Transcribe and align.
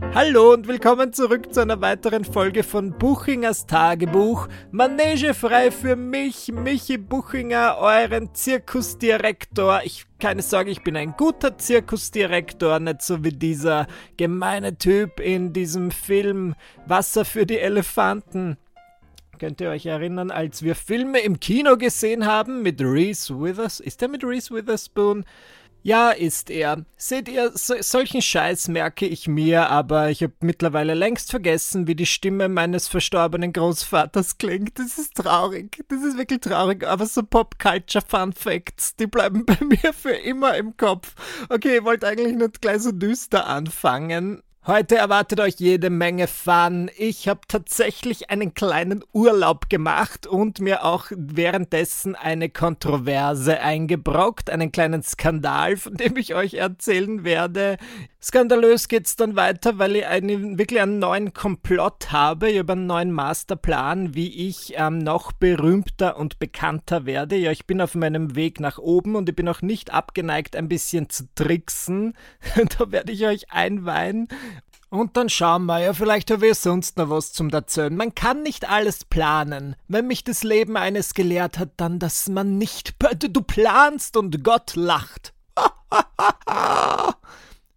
Hallo 0.00 0.52
und 0.52 0.66
willkommen 0.66 1.12
zurück 1.12 1.52
zu 1.52 1.60
einer 1.60 1.80
weiteren 1.80 2.24
Folge 2.24 2.62
von 2.62 2.92
Buchingers 2.92 3.66
Tagebuch. 3.66 4.48
Manege 4.70 5.34
frei 5.34 5.70
für 5.70 5.96
mich, 5.96 6.52
Michi 6.52 6.96
Buchinger, 6.98 7.76
euren 7.78 8.34
Zirkusdirektor. 8.34 9.82
Ich, 9.84 10.06
keine 10.18 10.42
Sorge, 10.42 10.70
ich 10.70 10.82
bin 10.82 10.96
ein 10.96 11.14
guter 11.16 11.58
Zirkusdirektor, 11.58 12.80
nicht 12.80 13.02
so 13.02 13.22
wie 13.22 13.32
dieser 13.32 13.86
gemeine 14.16 14.78
Typ 14.78 15.20
in 15.20 15.52
diesem 15.52 15.90
Film 15.90 16.54
Wasser 16.86 17.24
für 17.24 17.44
die 17.44 17.58
Elefanten. 17.58 18.56
Könnt 19.38 19.60
ihr 19.60 19.70
euch 19.70 19.86
erinnern, 19.86 20.30
als 20.32 20.62
wir 20.62 20.74
Filme 20.74 21.20
im 21.20 21.38
Kino 21.38 21.76
gesehen 21.76 22.26
haben 22.26 22.62
mit 22.62 22.80
Reese 22.80 23.40
Withers? 23.40 23.78
Ist 23.78 24.00
der 24.00 24.08
mit 24.08 24.24
Reese 24.24 24.52
Witherspoon? 24.54 25.24
Ja, 25.88 26.10
ist 26.10 26.50
er. 26.50 26.84
Seht 26.98 27.30
ihr, 27.30 27.50
so, 27.54 27.72
solchen 27.80 28.20
Scheiß 28.20 28.68
merke 28.68 29.06
ich 29.06 29.26
mir, 29.26 29.70
aber 29.70 30.10
ich 30.10 30.22
habe 30.22 30.34
mittlerweile 30.40 30.92
längst 30.92 31.30
vergessen, 31.30 31.86
wie 31.86 31.94
die 31.94 32.04
Stimme 32.04 32.50
meines 32.50 32.88
verstorbenen 32.88 33.54
Großvaters 33.54 34.36
klingt. 34.36 34.78
Das 34.78 34.98
ist 34.98 35.14
traurig. 35.14 35.82
Das 35.88 36.02
ist 36.02 36.18
wirklich 36.18 36.40
traurig, 36.40 36.86
aber 36.86 37.06
so 37.06 37.22
Pop-Culture-Fun-Facts, 37.22 38.96
die 38.96 39.06
bleiben 39.06 39.46
bei 39.46 39.56
mir 39.64 39.94
für 39.94 40.12
immer 40.12 40.58
im 40.58 40.76
Kopf. 40.76 41.14
Okay, 41.48 41.76
ihr 41.76 41.84
wollt 41.84 42.04
eigentlich 42.04 42.36
nicht 42.36 42.60
gleich 42.60 42.82
so 42.82 42.92
düster 42.92 43.46
anfangen, 43.46 44.42
Heute 44.68 44.96
erwartet 44.96 45.40
euch 45.40 45.54
jede 45.54 45.88
Menge 45.88 46.26
Fun. 46.26 46.90
Ich 46.98 47.26
habe 47.26 47.40
tatsächlich 47.48 48.28
einen 48.28 48.52
kleinen 48.52 49.02
Urlaub 49.14 49.70
gemacht 49.70 50.26
und 50.26 50.60
mir 50.60 50.84
auch 50.84 51.06
währenddessen 51.10 52.14
eine 52.14 52.50
Kontroverse 52.50 53.60
eingebrockt, 53.60 54.50
einen 54.50 54.70
kleinen 54.70 55.02
Skandal, 55.02 55.78
von 55.78 55.94
dem 55.94 56.18
ich 56.18 56.34
euch 56.34 56.52
erzählen 56.52 57.24
werde. 57.24 57.78
Skandalös 58.20 58.88
geht's 58.88 59.14
dann 59.14 59.36
weiter, 59.36 59.78
weil 59.78 59.94
ich 59.94 60.06
einen, 60.06 60.58
wirklich 60.58 60.82
einen 60.82 60.98
neuen 60.98 61.32
Komplott 61.32 62.10
habe. 62.10 62.50
Ich 62.50 62.58
habe 62.58 62.72
einen 62.72 62.86
neuen 62.86 63.12
Masterplan, 63.12 64.14
wie 64.16 64.48
ich 64.48 64.74
ähm, 64.76 64.98
noch 64.98 65.32
berühmter 65.32 66.18
und 66.18 66.40
bekannter 66.40 67.06
werde. 67.06 67.36
Ja, 67.36 67.52
ich 67.52 67.66
bin 67.66 67.80
auf 67.80 67.94
meinem 67.94 68.34
Weg 68.34 68.58
nach 68.58 68.76
oben 68.76 69.14
und 69.14 69.28
ich 69.28 69.36
bin 69.36 69.48
auch 69.48 69.62
nicht 69.62 69.94
abgeneigt, 69.94 70.56
ein 70.56 70.68
bisschen 70.68 71.08
zu 71.08 71.28
tricksen. 71.36 72.14
da 72.78 72.90
werde 72.90 73.12
ich 73.12 73.24
euch 73.24 73.52
einweihen. 73.52 74.28
Und 74.90 75.18
dann 75.18 75.28
schauen 75.28 75.66
wir 75.66 75.80
ja, 75.80 75.92
vielleicht 75.92 76.30
habe 76.30 76.48
ich 76.48 76.58
sonst 76.58 76.96
noch 76.96 77.10
was 77.10 77.32
zum 77.32 77.50
Erzählen. 77.50 77.94
Man 77.94 78.14
kann 78.14 78.42
nicht 78.42 78.68
alles 78.68 79.04
planen. 79.04 79.76
Wenn 79.86 80.06
mich 80.06 80.24
das 80.24 80.42
Leben 80.42 80.78
eines 80.78 81.12
gelehrt 81.12 81.58
hat, 81.58 81.72
dann, 81.76 81.98
dass 81.98 82.28
man 82.28 82.56
nicht. 82.56 82.94
Du 83.18 83.42
planst 83.42 84.16
und 84.16 84.42
Gott 84.42 84.76
lacht. 84.76 85.34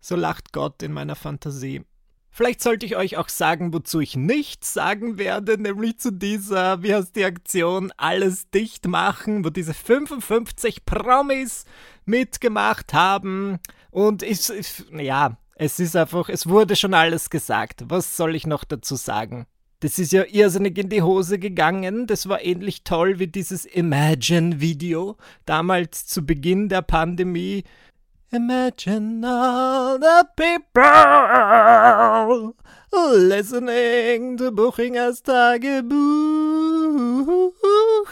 So 0.04 0.16
lacht 0.16 0.52
Gott 0.52 0.82
in 0.82 0.94
meiner 0.94 1.16
Fantasie. 1.16 1.86
Vielleicht 2.32 2.62
sollte 2.64 2.88
ich 2.88 2.96
euch 2.96 3.18
auch 3.18 3.30
sagen, 3.30 3.72
wozu 3.72 4.00
ich 4.00 4.16
nichts 4.16 4.74
sagen 4.74 5.20
werde, 5.20 5.62
nämlich 5.62 6.00
zu 6.00 6.12
dieser, 6.12 6.82
wie 6.82 6.96
heißt 6.96 7.16
die 7.16 7.26
Aktion, 7.26 7.94
alles 7.98 8.50
dicht 8.50 8.88
machen, 8.88 9.46
wo 9.46 9.50
diese 9.52 9.76
55 9.76 10.86
Promis 10.86 11.66
mitgemacht 12.06 12.94
haben. 12.94 13.60
Und 13.92 14.24
ich, 14.24 14.50
ich, 14.50 14.86
ja, 14.92 15.38
es 15.64 15.80
ist 15.80 15.96
einfach, 15.96 16.28
es 16.28 16.50
wurde 16.50 16.76
schon 16.76 16.96
alles 16.96 17.30
gesagt. 17.30 17.84
Was 17.88 18.18
soll 18.18 18.36
ich 18.36 18.48
noch 18.48 18.64
dazu 18.64 18.96
sagen? 18.96 19.46
Das 19.82 20.00
ist 20.00 20.12
ja 20.12 20.24
irrsinnig 20.28 20.76
in 20.80 20.90
die 20.90 21.04
Hose 21.04 21.38
gegangen. 21.38 22.08
Das 22.08 22.28
war 22.28 22.44
ähnlich 22.44 22.84
toll 22.84 23.20
wie 23.20 23.28
dieses 23.28 23.66
Imagine-Video 23.66 25.18
damals 25.46 26.08
zu 26.08 26.26
Beginn 26.26 26.68
der 26.68 26.82
Pandemie, 26.82 27.64
Imagine 28.32 29.24
all 29.24 30.00
the 30.00 30.24
people 30.36 30.82
listening 32.92 34.38
to 34.38 34.52
Buchingers 34.52 35.22
Tagebuch. 35.22 35.92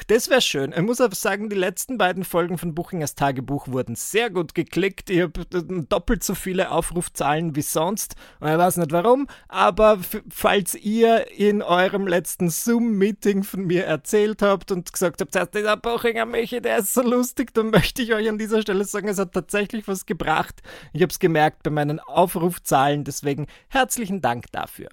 Das 0.08 0.30
wäre 0.30 0.42
schön. 0.42 0.72
Ich 0.72 0.82
muss 0.82 1.02
aber 1.02 1.16
sagen, 1.16 1.50
die 1.50 1.56
letzten 1.56 1.98
beiden 1.98 2.24
Folgen 2.24 2.58
von 2.58 2.74
Buchingers 2.74 3.16
Tagebuch 3.16 3.68
wurden 3.68 3.96
sehr 3.96 4.30
gut 4.30 4.56
geklickt. 4.56 5.10
Ich 5.10 5.22
habe 5.22 5.46
doppelt 5.90 6.24
so 6.24 6.36
viele 6.36 6.72
Aufrufzahlen 6.72 7.56
wie 7.56 7.62
sonst. 7.62 8.16
Und 8.40 8.50
ich 8.50 8.58
weiß 8.58 8.78
nicht 8.78 8.92
warum, 8.92 9.28
aber 9.48 10.00
falls 10.30 10.76
ihr 10.76 11.32
in 11.32 11.62
eurem 11.62 12.08
letzten 12.08 12.50
Zoom-Meeting 12.50 13.44
von 13.44 13.66
mir 13.66 13.86
erzählt 13.86 14.42
habt 14.42 14.72
und 14.72 14.92
gesagt 14.92 15.22
habt, 15.22 15.56
dieser 15.56 15.78
Buchinger 15.78 16.26
Michi, 16.26 16.62
der 16.62 16.80
ist 16.80 16.94
so 16.94 17.02
lustig, 17.02 17.54
dann 17.54 17.70
möchte 17.72 18.02
ich 18.02 18.14
euch 18.14 18.30
an 18.30 18.38
dieser 18.38 18.62
Stelle 18.62 18.86
sagen, 18.86 19.08
es 19.08 19.20
hat 19.20 19.34
tatsächlich 19.34 19.88
was 19.88 20.06
gebracht. 20.06 20.62
Ich 20.94 21.02
habe 21.02 21.12
es 21.12 21.20
gemerkt 21.20 21.64
bei 21.64 21.72
meinen 21.72 22.00
Aufrufzahlen. 22.00 23.04
Deswegen 23.04 23.48
herzlichen 23.70 24.22
Dank 24.22 24.46
dafür. 24.52 24.90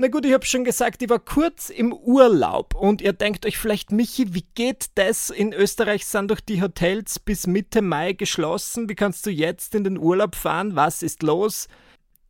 Na 0.00 0.06
gut, 0.06 0.24
ich 0.24 0.32
habe 0.32 0.46
schon 0.46 0.62
gesagt, 0.62 1.02
ich 1.02 1.10
war 1.10 1.18
kurz 1.18 1.70
im 1.70 1.92
Urlaub 1.92 2.76
und 2.76 3.02
ihr 3.02 3.12
denkt 3.12 3.44
euch 3.44 3.58
vielleicht, 3.58 3.90
Michi, 3.90 4.32
wie 4.32 4.46
geht 4.54 4.90
das? 4.94 5.28
In 5.28 5.52
Österreich 5.52 6.06
sind 6.06 6.30
doch 6.30 6.38
die 6.38 6.62
Hotels 6.62 7.18
bis 7.18 7.48
Mitte 7.48 7.82
Mai 7.82 8.12
geschlossen. 8.12 8.88
Wie 8.88 8.94
kannst 8.94 9.26
du 9.26 9.30
jetzt 9.30 9.74
in 9.74 9.82
den 9.82 9.98
Urlaub 9.98 10.36
fahren? 10.36 10.76
Was 10.76 11.02
ist 11.02 11.24
los? 11.24 11.66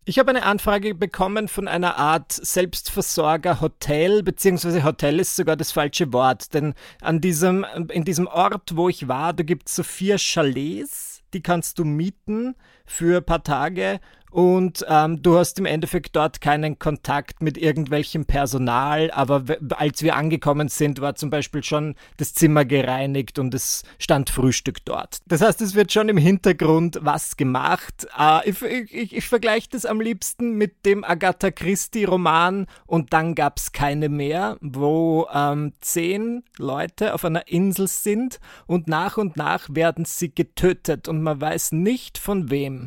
Ich 0.06 0.18
habe 0.18 0.30
eine 0.30 0.44
Anfrage 0.44 0.94
bekommen 0.94 1.46
von 1.46 1.68
einer 1.68 1.98
Art 1.98 2.32
Selbstversorger-Hotel, 2.32 4.22
beziehungsweise 4.22 4.82
Hotel 4.82 5.20
ist 5.20 5.36
sogar 5.36 5.56
das 5.56 5.70
falsche 5.70 6.10
Wort, 6.14 6.54
denn 6.54 6.72
an 7.02 7.20
diesem, 7.20 7.66
in 7.90 8.04
diesem 8.04 8.28
Ort, 8.28 8.76
wo 8.76 8.88
ich 8.88 9.08
war, 9.08 9.34
da 9.34 9.44
gibt 9.44 9.68
es 9.68 9.76
so 9.76 9.82
vier 9.82 10.16
Chalets, 10.16 11.20
die 11.34 11.42
kannst 11.42 11.78
du 11.78 11.84
mieten 11.84 12.54
für 12.88 13.18
ein 13.18 13.24
paar 13.24 13.44
Tage 13.44 14.00
und 14.30 14.84
ähm, 14.88 15.22
du 15.22 15.38
hast 15.38 15.58
im 15.58 15.64
Endeffekt 15.64 16.14
dort 16.14 16.40
keinen 16.40 16.78
Kontakt 16.78 17.42
mit 17.42 17.56
irgendwelchem 17.56 18.26
Personal, 18.26 19.10
aber 19.10 19.44
als 19.76 20.02
wir 20.02 20.16
angekommen 20.16 20.68
sind, 20.68 21.00
war 21.00 21.14
zum 21.14 21.30
Beispiel 21.30 21.64
schon 21.64 21.94
das 22.18 22.34
Zimmer 22.34 22.64
gereinigt 22.64 23.38
und 23.38 23.54
es 23.54 23.84
stand 23.98 24.30
Frühstück 24.30 24.84
dort. 24.84 25.18
Das 25.26 25.40
heißt, 25.40 25.62
es 25.62 25.74
wird 25.74 25.92
schon 25.92 26.08
im 26.08 26.18
Hintergrund 26.18 26.98
was 27.02 27.36
gemacht. 27.36 28.06
Äh, 28.18 28.50
ich, 28.50 28.62
ich, 28.62 29.16
ich 29.16 29.28
vergleiche 29.28 29.68
das 29.70 29.86
am 29.86 30.00
liebsten 30.00 30.52
mit 30.52 30.84
dem 30.84 31.04
Agatha 31.04 31.50
Christie-Roman 31.50 32.66
und 32.86 33.12
dann 33.12 33.34
gab 33.34 33.58
es 33.58 33.72
keine 33.72 34.08
mehr, 34.08 34.58
wo 34.60 35.26
ähm, 35.32 35.72
zehn 35.80 36.42
Leute 36.58 37.14
auf 37.14 37.24
einer 37.24 37.48
Insel 37.48 37.88
sind 37.88 38.40
und 38.66 38.88
nach 38.88 39.16
und 39.16 39.36
nach 39.36 39.68
werden 39.70 40.04
sie 40.04 40.34
getötet 40.34 41.08
und 41.08 41.22
man 41.22 41.40
weiß 41.40 41.72
nicht 41.72 42.18
von 42.18 42.50
wem. 42.50 42.77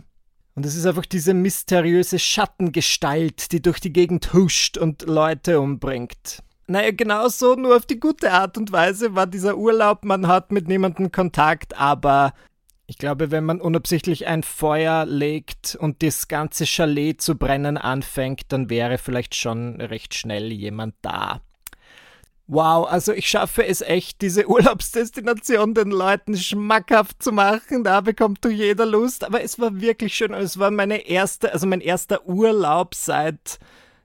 Und 0.61 0.67
es 0.67 0.75
ist 0.75 0.85
einfach 0.85 1.07
diese 1.07 1.33
mysteriöse 1.33 2.19
Schattengestalt, 2.19 3.51
die 3.51 3.63
durch 3.63 3.79
die 3.79 3.91
Gegend 3.91 4.31
huscht 4.31 4.77
und 4.77 5.01
Leute 5.01 5.59
umbringt. 5.59 6.43
Naja, 6.67 6.91
genauso, 6.91 7.55
nur 7.55 7.75
auf 7.75 7.87
die 7.87 7.99
gute 7.99 8.31
Art 8.31 8.59
und 8.59 8.71
Weise 8.71 9.15
war 9.15 9.25
dieser 9.25 9.57
Urlaub. 9.57 10.05
Man 10.05 10.27
hat 10.27 10.51
mit 10.51 10.67
niemandem 10.67 11.11
Kontakt, 11.11 11.75
aber 11.79 12.35
ich 12.85 12.99
glaube, 12.99 13.31
wenn 13.31 13.43
man 13.43 13.59
unabsichtlich 13.59 14.27
ein 14.27 14.43
Feuer 14.43 15.07
legt 15.07 15.75
und 15.81 16.03
das 16.03 16.27
ganze 16.27 16.67
Chalet 16.67 17.19
zu 17.19 17.39
brennen 17.39 17.77
anfängt, 17.77 18.43
dann 18.49 18.69
wäre 18.69 18.99
vielleicht 18.99 19.33
schon 19.33 19.81
recht 19.81 20.13
schnell 20.13 20.51
jemand 20.51 20.93
da. 21.01 21.41
Wow, 22.51 22.85
also 22.85 23.13
ich 23.13 23.29
schaffe 23.29 23.65
es 23.65 23.79
echt, 23.79 24.21
diese 24.21 24.45
Urlaubsdestination 24.49 25.73
den 25.73 25.89
Leuten 25.89 26.35
schmackhaft 26.35 27.23
zu 27.23 27.31
machen. 27.31 27.85
Da 27.85 28.01
bekommt 28.01 28.43
doch 28.43 28.49
jeder 28.49 28.85
Lust. 28.85 29.23
Aber 29.23 29.41
es 29.41 29.57
war 29.57 29.79
wirklich 29.79 30.13
schön. 30.13 30.33
Es 30.33 30.59
war 30.59 30.69
meine 30.69 31.07
erste, 31.07 31.53
also 31.53 31.65
mein 31.65 31.79
erster 31.79 32.27
Urlaub 32.27 32.93
seit, 32.93 33.57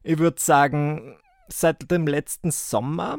ich 0.05 0.19
würde 0.19 0.41
sagen, 0.41 1.17
seit 1.49 1.91
dem 1.91 2.07
letzten 2.07 2.53
Sommer. 2.53 3.19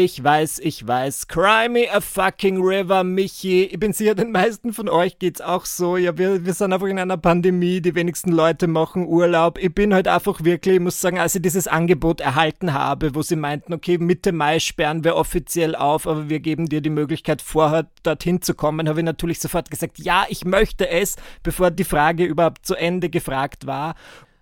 Ich 0.00 0.22
weiß, 0.22 0.60
ich 0.60 0.86
weiß. 0.86 1.26
Cry 1.26 1.68
me 1.68 1.90
a 1.92 2.00
fucking 2.00 2.62
river, 2.62 3.02
Michi. 3.02 3.64
Ich 3.64 3.80
bin 3.80 3.92
sicher, 3.92 4.14
den 4.14 4.30
meisten 4.30 4.72
von 4.72 4.88
euch 4.88 5.18
geht's 5.18 5.40
auch 5.40 5.64
so. 5.64 5.96
Ja, 5.96 6.16
wir, 6.16 6.46
wir 6.46 6.54
sind 6.54 6.72
einfach 6.72 6.86
in 6.86 7.00
einer 7.00 7.16
Pandemie. 7.16 7.80
Die 7.80 7.96
wenigsten 7.96 8.30
Leute 8.30 8.68
machen 8.68 9.08
Urlaub. 9.08 9.58
Ich 9.58 9.74
bin 9.74 9.92
halt 9.92 10.06
einfach 10.06 10.44
wirklich, 10.44 10.76
ich 10.76 10.80
muss 10.80 11.00
sagen, 11.00 11.18
als 11.18 11.34
ich 11.34 11.42
dieses 11.42 11.66
Angebot 11.66 12.20
erhalten 12.20 12.74
habe, 12.74 13.16
wo 13.16 13.22
sie 13.22 13.34
meinten, 13.34 13.72
okay, 13.72 13.98
Mitte 13.98 14.30
Mai 14.30 14.60
sperren 14.60 15.02
wir 15.02 15.16
offiziell 15.16 15.74
auf, 15.74 16.06
aber 16.06 16.28
wir 16.28 16.38
geben 16.38 16.68
dir 16.68 16.80
die 16.80 16.90
Möglichkeit, 16.90 17.42
vorher 17.42 17.88
dorthin 18.04 18.40
zu 18.40 18.54
kommen, 18.54 18.88
habe 18.88 19.00
ich 19.00 19.04
natürlich 19.04 19.40
sofort 19.40 19.68
gesagt, 19.68 19.98
ja, 19.98 20.26
ich 20.28 20.44
möchte 20.44 20.88
es, 20.88 21.16
bevor 21.42 21.72
die 21.72 21.82
Frage 21.82 22.24
überhaupt 22.24 22.64
zu 22.64 22.76
Ende 22.76 23.10
gefragt 23.10 23.66
war. 23.66 23.96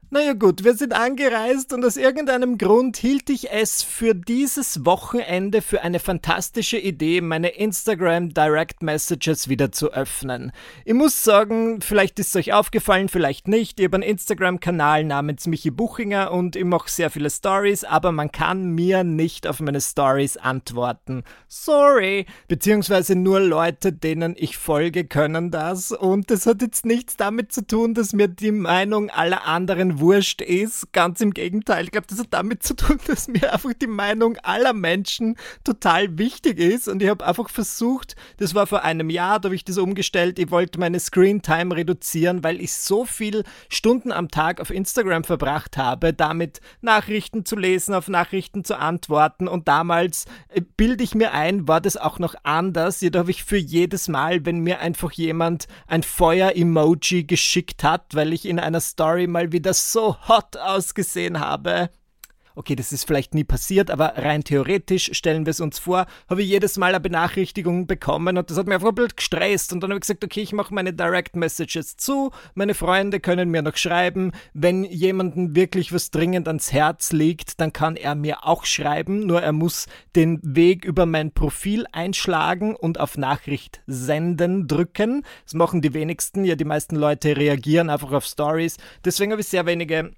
Naja 0.08 0.34
gut, 0.34 0.62
wir 0.62 0.74
sind 0.74 0.92
angereist 0.92 1.72
und 1.72 1.84
aus 1.84 1.96
irgendeinem 1.96 2.58
Grund 2.58 2.96
hielt 2.96 3.28
ich 3.28 3.50
es 3.50 3.82
für 3.82 4.14
dieses 4.14 4.86
Wochenende 4.86 5.62
für 5.62 5.82
eine 5.82 5.98
fantastische 5.98 6.78
Idee, 6.78 7.20
meine 7.20 7.48
Instagram 7.48 8.32
Direct 8.32 8.84
Messages 8.84 9.48
wieder 9.48 9.72
zu 9.72 9.92
öffnen. 9.92 10.52
Ich 10.84 10.94
muss 10.94 11.24
sagen, 11.24 11.80
vielleicht 11.80 12.20
ist 12.20 12.28
es 12.28 12.36
euch 12.36 12.52
aufgefallen, 12.52 13.08
vielleicht 13.08 13.48
nicht. 13.48 13.80
Ich 13.80 13.86
habe 13.86 13.96
einen 13.96 14.04
Instagram-Kanal 14.04 15.02
namens 15.02 15.48
Michi 15.48 15.72
Buchinger 15.72 16.30
und 16.30 16.54
ich 16.54 16.64
mache 16.64 16.88
sehr 16.88 17.10
viele 17.10 17.28
Stories, 17.28 17.82
aber 17.82 18.12
man 18.12 18.30
kann 18.30 18.64
mir 18.64 19.02
nicht 19.02 19.48
auf 19.48 19.58
meine 19.58 19.80
Stories 19.80 20.36
antworten. 20.36 21.24
Sorry. 21.48 22.26
Beziehungsweise 22.46 23.16
nur 23.16 23.40
Leute, 23.40 23.92
denen 23.92 24.36
ich 24.38 24.56
folge, 24.56 25.04
können 25.04 25.50
das. 25.50 25.90
Und 25.90 26.30
das 26.30 26.46
hat 26.46 26.62
jetzt 26.62 26.86
nichts 26.86 27.16
damit 27.16 27.50
zu 27.50 27.66
tun, 27.66 27.92
dass 27.92 28.12
mir 28.12 28.28
die 28.28 28.52
Meinung 28.52 29.10
aller 29.10 29.44
anderen 29.48 29.95
wurscht 29.98 30.40
ist. 30.40 30.92
Ganz 30.92 31.20
im 31.20 31.32
Gegenteil. 31.32 31.84
Ich 31.84 31.90
glaube, 31.90 32.06
das 32.08 32.18
hat 32.18 32.28
damit 32.30 32.62
zu 32.62 32.74
tun, 32.74 32.98
dass 33.06 33.28
mir 33.28 33.52
einfach 33.52 33.72
die 33.74 33.86
Meinung 33.86 34.36
aller 34.38 34.72
Menschen 34.72 35.36
total 35.64 36.18
wichtig 36.18 36.58
ist. 36.58 36.88
Und 36.88 37.02
ich 37.02 37.08
habe 37.08 37.26
einfach 37.26 37.50
versucht, 37.50 38.16
das 38.38 38.54
war 38.54 38.66
vor 38.66 38.82
einem 38.82 39.10
Jahr, 39.10 39.40
da 39.40 39.48
habe 39.48 39.54
ich 39.54 39.64
das 39.64 39.78
umgestellt, 39.78 40.38
ich 40.38 40.50
wollte 40.50 40.78
meine 40.78 41.00
Screen 41.00 41.42
Time 41.42 41.74
reduzieren, 41.74 42.44
weil 42.44 42.60
ich 42.60 42.72
so 42.72 43.04
viel 43.04 43.44
Stunden 43.68 44.12
am 44.12 44.28
Tag 44.28 44.60
auf 44.60 44.70
Instagram 44.70 45.24
verbracht 45.24 45.76
habe, 45.76 46.12
damit 46.12 46.60
Nachrichten 46.80 47.44
zu 47.44 47.56
lesen, 47.56 47.94
auf 47.94 48.08
Nachrichten 48.08 48.64
zu 48.64 48.78
antworten. 48.78 49.48
Und 49.48 49.68
damals, 49.68 50.26
äh, 50.48 50.60
bilde 50.76 51.04
ich 51.04 51.14
mir 51.14 51.32
ein, 51.32 51.68
war 51.68 51.80
das 51.80 51.96
auch 51.96 52.18
noch 52.18 52.34
anders. 52.42 53.00
Jedoch 53.00 53.20
habe 53.20 53.30
ich 53.30 53.44
für 53.44 53.56
jedes 53.56 54.08
Mal, 54.08 54.44
wenn 54.44 54.60
mir 54.60 54.80
einfach 54.80 55.12
jemand 55.12 55.66
ein 55.86 56.02
Feuer-Emoji 56.02 57.24
geschickt 57.24 57.84
hat, 57.84 58.14
weil 58.14 58.32
ich 58.32 58.46
in 58.46 58.58
einer 58.58 58.80
Story 58.80 59.26
mal 59.26 59.52
wieder 59.52 59.74
so 59.92 60.16
hot 60.28 60.56
ausgesehen 60.56 61.40
habe, 61.40 61.90
okay, 62.56 62.74
das 62.74 62.92
ist 62.92 63.04
vielleicht 63.04 63.34
nie 63.34 63.44
passiert, 63.44 63.90
aber 63.90 64.14
rein 64.16 64.42
theoretisch 64.42 65.10
stellen 65.12 65.46
wir 65.46 65.50
es 65.50 65.60
uns 65.60 65.78
vor, 65.78 66.06
habe 66.28 66.42
ich 66.42 66.48
jedes 66.48 66.76
Mal 66.78 66.88
eine 66.88 67.00
Benachrichtigung 67.00 67.86
bekommen 67.86 68.38
und 68.38 68.50
das 68.50 68.58
hat 68.58 68.66
mir 68.66 68.74
einfach 68.74 68.88
ein 68.88 68.94
bisschen 68.94 69.16
gestresst 69.16 69.72
und 69.72 69.82
dann 69.82 69.90
habe 69.90 69.98
ich 69.98 70.02
gesagt, 70.02 70.24
okay, 70.24 70.40
ich 70.40 70.52
mache 70.52 70.74
meine 70.74 70.92
Direct 70.92 71.36
Messages 71.36 71.96
zu, 71.96 72.32
meine 72.54 72.74
Freunde 72.74 73.20
können 73.20 73.50
mir 73.50 73.62
noch 73.62 73.76
schreiben, 73.76 74.32
wenn 74.54 74.84
jemandem 74.84 75.54
wirklich 75.54 75.92
was 75.92 76.10
dringend 76.10 76.48
ans 76.48 76.72
Herz 76.72 77.12
liegt, 77.12 77.60
dann 77.60 77.72
kann 77.72 77.96
er 77.96 78.14
mir 78.14 78.44
auch 78.44 78.64
schreiben, 78.64 79.26
nur 79.26 79.42
er 79.42 79.52
muss 79.52 79.86
den 80.14 80.40
Weg 80.42 80.84
über 80.84 81.06
mein 81.06 81.32
Profil 81.32 81.86
einschlagen 81.92 82.74
und 82.74 82.98
auf 82.98 83.18
Nachricht 83.18 83.82
senden 83.86 84.66
drücken. 84.66 85.24
Das 85.44 85.54
machen 85.54 85.82
die 85.82 85.94
wenigsten, 85.94 86.44
ja, 86.44 86.56
die 86.56 86.64
meisten 86.64 86.96
Leute 86.96 87.36
reagieren 87.36 87.90
einfach 87.90 88.12
auf 88.12 88.24
Stories. 88.24 88.76
Deswegen 89.04 89.32
habe 89.32 89.42
ich 89.42 89.48
sehr 89.48 89.66
wenige 89.66 90.12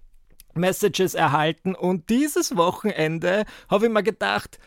Messages 0.58 1.14
erhalten 1.14 1.75
und 1.75 2.10
dieses 2.10 2.56
Wochenende 2.56 3.44
habe 3.69 3.87
ich 3.87 3.93
mir 3.93 4.02
gedacht, 4.02 4.58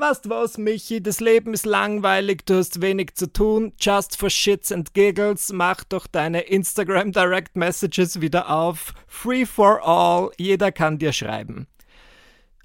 Weißt 0.00 0.30
was, 0.30 0.58
Michi, 0.58 1.02
das 1.02 1.18
Leben 1.18 1.52
ist 1.52 1.66
langweilig, 1.66 2.46
du 2.46 2.58
hast 2.58 2.80
wenig 2.80 3.16
zu 3.16 3.32
tun. 3.32 3.72
Just 3.80 4.16
for 4.16 4.30
shits 4.30 4.70
and 4.70 4.94
giggles, 4.94 5.52
mach 5.52 5.82
doch 5.82 6.06
deine 6.06 6.42
Instagram 6.42 7.10
Direct 7.10 7.56
Messages 7.56 8.20
wieder 8.20 8.48
auf. 8.48 8.94
Free 9.08 9.44
for 9.44 9.82
all, 9.82 10.30
jeder 10.38 10.70
kann 10.70 11.00
dir 11.00 11.12
schreiben. 11.12 11.66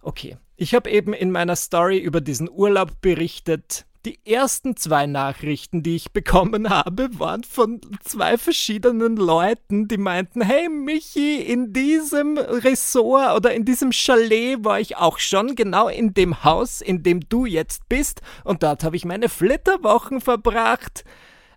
Okay, 0.03 0.37
ich 0.57 0.75
habe 0.75 0.91
eben 0.91 1.11
in 1.13 1.31
meiner 1.31 1.55
Story 1.55 1.97
über 1.97 2.21
diesen 2.21 2.47
Urlaub 2.47 3.01
berichtet. 3.01 3.87
Die 4.05 4.19
ersten 4.25 4.75
zwei 4.75 5.05
Nachrichten, 5.05 5.81
die 5.81 5.95
ich 5.95 6.11
bekommen 6.11 6.69
habe, 6.69 7.07
waren 7.19 7.45
von 7.45 7.79
zwei 8.03 8.37
verschiedenen 8.37 9.15
Leuten, 9.15 9.87
die 9.87 9.95
meinten, 9.95 10.41
hey 10.41 10.67
Michi, 10.67 11.37
in 11.37 11.71
diesem 11.71 12.37
Ressort 12.37 13.37
oder 13.37 13.53
in 13.53 13.63
diesem 13.63 13.93
Chalet 13.93 14.65
war 14.65 14.81
ich 14.81 14.97
auch 14.97 15.19
schon, 15.19 15.55
genau 15.55 15.87
in 15.87 16.13
dem 16.13 16.43
Haus, 16.43 16.81
in 16.81 17.01
dem 17.01 17.21
du 17.29 17.45
jetzt 17.45 17.87
bist, 17.87 18.21
und 18.43 18.61
dort 18.61 18.83
habe 18.83 18.97
ich 18.97 19.05
meine 19.05 19.29
Flitterwochen 19.29 20.19
verbracht. 20.19 21.05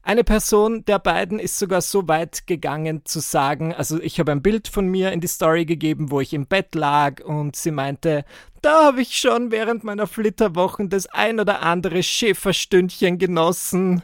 Eine 0.06 0.22
Person 0.22 0.84
der 0.84 1.00
beiden 1.00 1.40
ist 1.40 1.58
sogar 1.58 1.80
so 1.80 2.06
weit 2.06 2.46
gegangen 2.46 3.04
zu 3.04 3.18
sagen, 3.18 3.74
also 3.74 4.00
ich 4.00 4.20
habe 4.20 4.30
ein 4.30 4.40
Bild 4.40 4.68
von 4.68 4.86
mir 4.86 5.10
in 5.10 5.20
die 5.20 5.26
Story 5.26 5.64
gegeben, 5.64 6.12
wo 6.12 6.20
ich 6.20 6.32
im 6.32 6.46
Bett 6.46 6.76
lag 6.76 7.24
und 7.24 7.56
sie 7.56 7.72
meinte, 7.72 8.24
da 8.62 8.84
habe 8.84 9.00
ich 9.00 9.16
schon 9.16 9.50
während 9.50 9.82
meiner 9.82 10.06
Flitterwochen 10.06 10.90
das 10.90 11.06
ein 11.06 11.40
oder 11.40 11.62
andere 11.62 12.04
Schäferstündchen 12.04 13.18
genossen. 13.18 14.00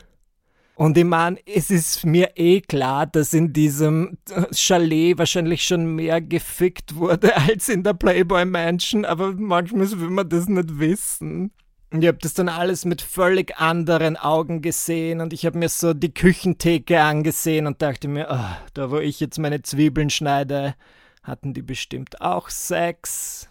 Und 0.74 0.98
ich 0.98 1.04
meine, 1.04 1.38
es 1.46 1.70
ist 1.70 2.04
mir 2.04 2.30
eh 2.34 2.62
klar, 2.62 3.06
dass 3.06 3.32
in 3.32 3.52
diesem 3.52 4.18
Chalet 4.52 5.18
wahrscheinlich 5.18 5.62
schon 5.62 5.94
mehr 5.94 6.20
gefickt 6.20 6.96
wurde 6.96 7.36
als 7.48 7.68
in 7.68 7.84
der 7.84 7.94
Playboy 7.94 8.44
Mansion, 8.44 9.04
aber 9.04 9.34
manchmal 9.34 9.88
will 9.92 10.10
man 10.10 10.28
das 10.28 10.48
nicht 10.48 10.80
wissen. 10.80 11.52
Und 11.92 12.00
ich 12.00 12.08
habe 12.08 12.18
das 12.18 12.32
dann 12.32 12.48
alles 12.48 12.86
mit 12.86 13.02
völlig 13.02 13.58
anderen 13.58 14.16
Augen 14.16 14.62
gesehen 14.62 15.20
und 15.20 15.34
ich 15.34 15.44
habe 15.44 15.58
mir 15.58 15.68
so 15.68 15.92
die 15.92 16.14
Küchentheke 16.14 17.02
angesehen 17.02 17.66
und 17.66 17.82
dachte 17.82 18.08
mir, 18.08 18.28
oh, 18.30 18.66
da 18.72 18.90
wo 18.90 18.98
ich 18.98 19.20
jetzt 19.20 19.38
meine 19.38 19.60
Zwiebeln 19.60 20.08
schneide, 20.08 20.74
hatten 21.22 21.52
die 21.52 21.60
bestimmt 21.60 22.22
auch 22.22 22.48
Sex. 22.48 23.50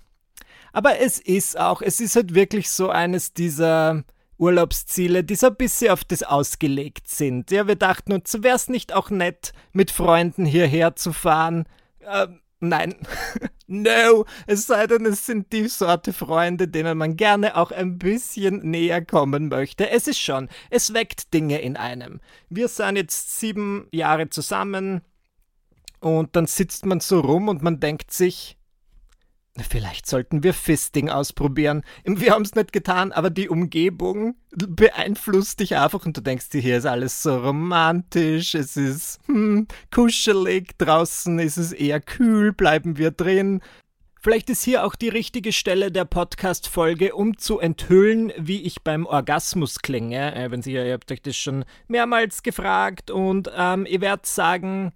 Aber 0.74 1.00
es 1.00 1.20
ist 1.20 1.60
auch, 1.60 1.84
es 1.84 2.00
ist 2.00 2.16
halt 2.16 2.34
wirklich 2.34 2.72
so 2.72 2.90
eines 2.90 3.34
dieser 3.34 4.04
Urlaubsziele, 4.40 5.24
die 5.24 5.36
so 5.36 5.48
ein 5.48 5.56
bisschen 5.56 5.92
auf 5.92 6.04
das 6.04 6.24
ausgelegt 6.24 7.08
sind. 7.10 7.52
Ja, 7.52 7.68
wir 7.68 7.76
dachten 7.76 8.12
uns, 8.12 8.42
wäre 8.42 8.56
es 8.56 8.70
nicht 8.70 8.92
auch 8.92 9.12
nett, 9.12 9.54
mit 9.72 9.92
Freunden 9.92 10.46
hierher 10.46 10.96
zu 10.96 11.14
fahren? 11.14 11.66
Ähm, 12.12 12.42
Nein, 12.64 12.96
no, 13.68 14.26
es 14.46 14.68
sei 14.68 14.86
denn, 14.86 15.04
es 15.08 15.26
sind 15.26 15.52
die 15.52 15.68
Sorte 15.68 16.14
Freunde, 16.14 16.68
denen 16.68 16.96
man 16.96 17.18
gerne 17.18 17.58
auch 17.58 17.72
ein 17.72 17.98
bisschen 17.98 18.60
näher 18.60 19.04
kommen 19.04 19.48
möchte. 19.48 19.90
Es 19.90 20.08
ist 20.08 20.20
schon, 20.20 20.48
es 20.70 20.94
weckt 20.94 21.34
Dinge 21.34 21.60
in 21.60 21.76
einem. 21.76 22.22
Wir 22.50 22.68
sind 22.68 22.98
jetzt 22.98 23.40
sieben 23.40 23.88
Jahre 23.92 24.30
zusammen 24.30 25.02
und 26.02 26.36
dann 26.36 26.46
sitzt 26.46 26.86
man 26.86 27.00
so 27.00 27.20
rum 27.20 27.48
und 27.48 27.64
man 27.64 27.80
denkt 27.80 28.12
sich, 28.12 28.60
Vielleicht 29.68 30.08
sollten 30.08 30.44
wir 30.44 30.54
Fisting 30.54 31.10
ausprobieren. 31.10 31.84
Wir 32.06 32.34
haben 32.34 32.44
es 32.44 32.56
nicht 32.56 32.74
getan, 32.74 33.12
aber 33.12 33.30
die 33.30 33.50
Umgebung 33.50 34.36
beeinflusst 34.52 35.60
dich 35.60 35.78
einfach 35.78 36.06
und 36.06 36.18
du 36.18 36.22
denkst 36.22 36.50
dir, 36.50 36.62
hier 36.62 36.78
ist 36.78 36.86
alles 36.86 37.24
so 37.24 37.38
romantisch, 37.38 38.56
es 38.56 38.78
ist 38.78 39.20
hm, 39.28 39.68
kuschelig, 39.94 40.78
draußen 40.78 41.40
ist 41.40 41.58
es 41.58 41.72
eher 41.72 42.00
kühl, 42.00 42.54
bleiben 42.54 42.98
wir 42.98 43.12
drin. 43.12 43.62
Vielleicht 44.24 44.52
ist 44.52 44.64
hier 44.64 44.86
auch 44.86 44.96
die 44.96 45.10
richtige 45.10 45.52
Stelle 45.52 45.92
der 45.92 46.06
Podcast-Folge, 46.06 47.16
um 47.16 47.40
zu 47.40 47.60
enthüllen, 47.60 48.32
wie 48.38 48.62
ich 48.62 48.84
beim 48.84 49.08
Orgasmus 49.08 49.80
klinge. 49.80 50.36
Äh, 50.36 50.52
wenn 50.52 50.62
Sie, 50.62 50.74
ihr 50.74 50.94
habt 50.94 51.12
euch 51.12 51.24
das 51.24 51.36
schon 51.36 51.66
mehrmals 51.88 52.44
gefragt 52.44 53.10
und 53.10 53.50
ähm, 53.58 53.88
ihr 53.88 54.00
werdet 54.00 54.28
sagen, 54.28 54.92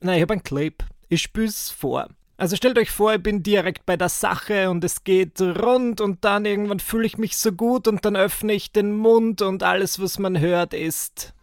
na, 0.00 0.16
ich 0.16 0.22
habe 0.22 0.32
einen 0.32 0.42
Clip. 0.42 0.82
Ich 1.10 1.20
spür's 1.20 1.70
vor. 1.70 2.08
Also 2.40 2.56
stellt 2.56 2.78
euch 2.78 2.90
vor, 2.90 3.12
ich 3.12 3.22
bin 3.22 3.42
direkt 3.42 3.84
bei 3.84 3.98
der 3.98 4.08
Sache 4.08 4.70
und 4.70 4.82
es 4.82 5.04
geht 5.04 5.38
rund 5.42 6.00
und 6.00 6.24
dann 6.24 6.46
irgendwann 6.46 6.80
fühle 6.80 7.04
ich 7.04 7.18
mich 7.18 7.36
so 7.36 7.52
gut 7.52 7.86
und 7.86 8.02
dann 8.06 8.16
öffne 8.16 8.54
ich 8.54 8.72
den 8.72 8.96
Mund 8.96 9.42
und 9.42 9.62
alles, 9.62 10.00
was 10.00 10.18
man 10.18 10.40
hört, 10.40 10.72
ist. 10.72 11.34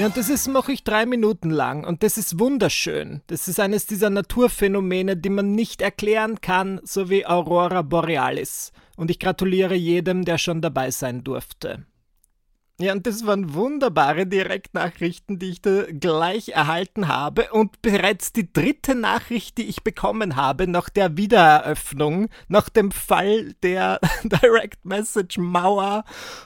Ja, 0.00 0.06
und 0.06 0.16
das 0.16 0.30
ist, 0.30 0.48
mache 0.48 0.72
ich 0.72 0.82
drei 0.82 1.04
Minuten 1.04 1.50
lang 1.50 1.84
und 1.84 2.02
das 2.02 2.16
ist 2.16 2.38
wunderschön. 2.38 3.20
Das 3.26 3.48
ist 3.48 3.60
eines 3.60 3.84
dieser 3.84 4.08
Naturphänomene, 4.08 5.14
die 5.14 5.28
man 5.28 5.52
nicht 5.52 5.82
erklären 5.82 6.40
kann, 6.40 6.80
so 6.84 7.10
wie 7.10 7.26
Aurora 7.26 7.82
Borealis. 7.82 8.72
Und 8.96 9.10
ich 9.10 9.18
gratuliere 9.18 9.74
jedem, 9.74 10.24
der 10.24 10.38
schon 10.38 10.62
dabei 10.62 10.90
sein 10.90 11.22
durfte. 11.22 11.84
Ja, 12.80 12.94
und 12.94 13.06
das 13.06 13.26
waren 13.26 13.52
wunderbare 13.52 14.26
Direktnachrichten, 14.26 15.38
die 15.38 15.50
ich 15.50 15.60
da 15.60 15.82
gleich 15.90 16.48
erhalten 16.48 17.06
habe. 17.06 17.52
Und 17.52 17.82
bereits 17.82 18.32
die 18.32 18.50
dritte 18.50 18.94
Nachricht, 18.94 19.58
die 19.58 19.66
ich 19.66 19.84
bekommen 19.84 20.34
habe, 20.34 20.66
nach 20.66 20.88
der 20.88 21.18
Wiedereröffnung, 21.18 22.30
nach 22.48 22.70
dem 22.70 22.90
Fall 22.90 23.52
der 23.62 24.00
Direct 24.22 24.82
Message 24.82 25.36
Mauer, 25.36 26.04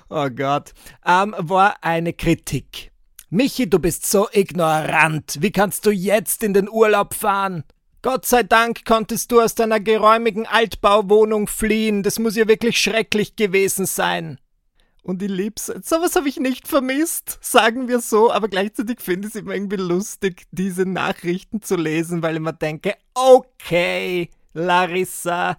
oh 0.09 0.29
Gott, 0.29 0.73
ähm, 1.07 1.37
war 1.39 1.77
eine 1.83 2.15
Kritik. 2.15 2.91
Michi, 3.35 3.69
du 3.69 3.81
bist 3.81 4.07
so 4.07 4.29
ignorant. 4.33 5.39
Wie 5.41 5.51
kannst 5.51 5.87
du 5.87 5.91
jetzt 5.91 6.45
in 6.45 6.55
den 6.55 6.69
Urlaub 6.69 7.15
fahren? 7.15 7.65
Gott 8.01 8.27
sei 8.27 8.45
Dank 8.45 8.85
konntest 8.85 9.33
du 9.33 9.41
aus 9.41 9.57
deiner 9.57 9.81
geräumigen 9.81 10.47
Altbauwohnung 10.47 11.49
fliehen. 11.49 12.05
Das 12.05 12.21
muss 12.21 12.37
ja 12.37 12.47
wirklich 12.47 12.79
schrecklich 12.79 13.35
gewesen 13.35 13.87
sein. 13.87 14.39
Und 15.03 15.21
ich 15.21 15.31
lieb's. 15.31 15.67
Sowas 15.83 16.15
habe 16.15 16.29
ich 16.29 16.37
nicht 16.37 16.69
vermisst, 16.69 17.41
sagen 17.41 17.89
wir 17.89 17.99
so, 17.99 18.31
aber 18.31 18.47
gleichzeitig 18.47 19.01
finde 19.01 19.27
ich 19.27 19.35
es 19.35 19.41
immer 19.41 19.55
irgendwie 19.55 19.83
lustig, 19.83 20.45
diese 20.53 20.87
Nachrichten 20.87 21.61
zu 21.61 21.75
lesen, 21.75 22.23
weil 22.23 22.37
ich 22.37 22.41
mir 22.41 22.53
denke, 22.53 22.95
okay, 23.15 24.31
Larissa, 24.53 25.57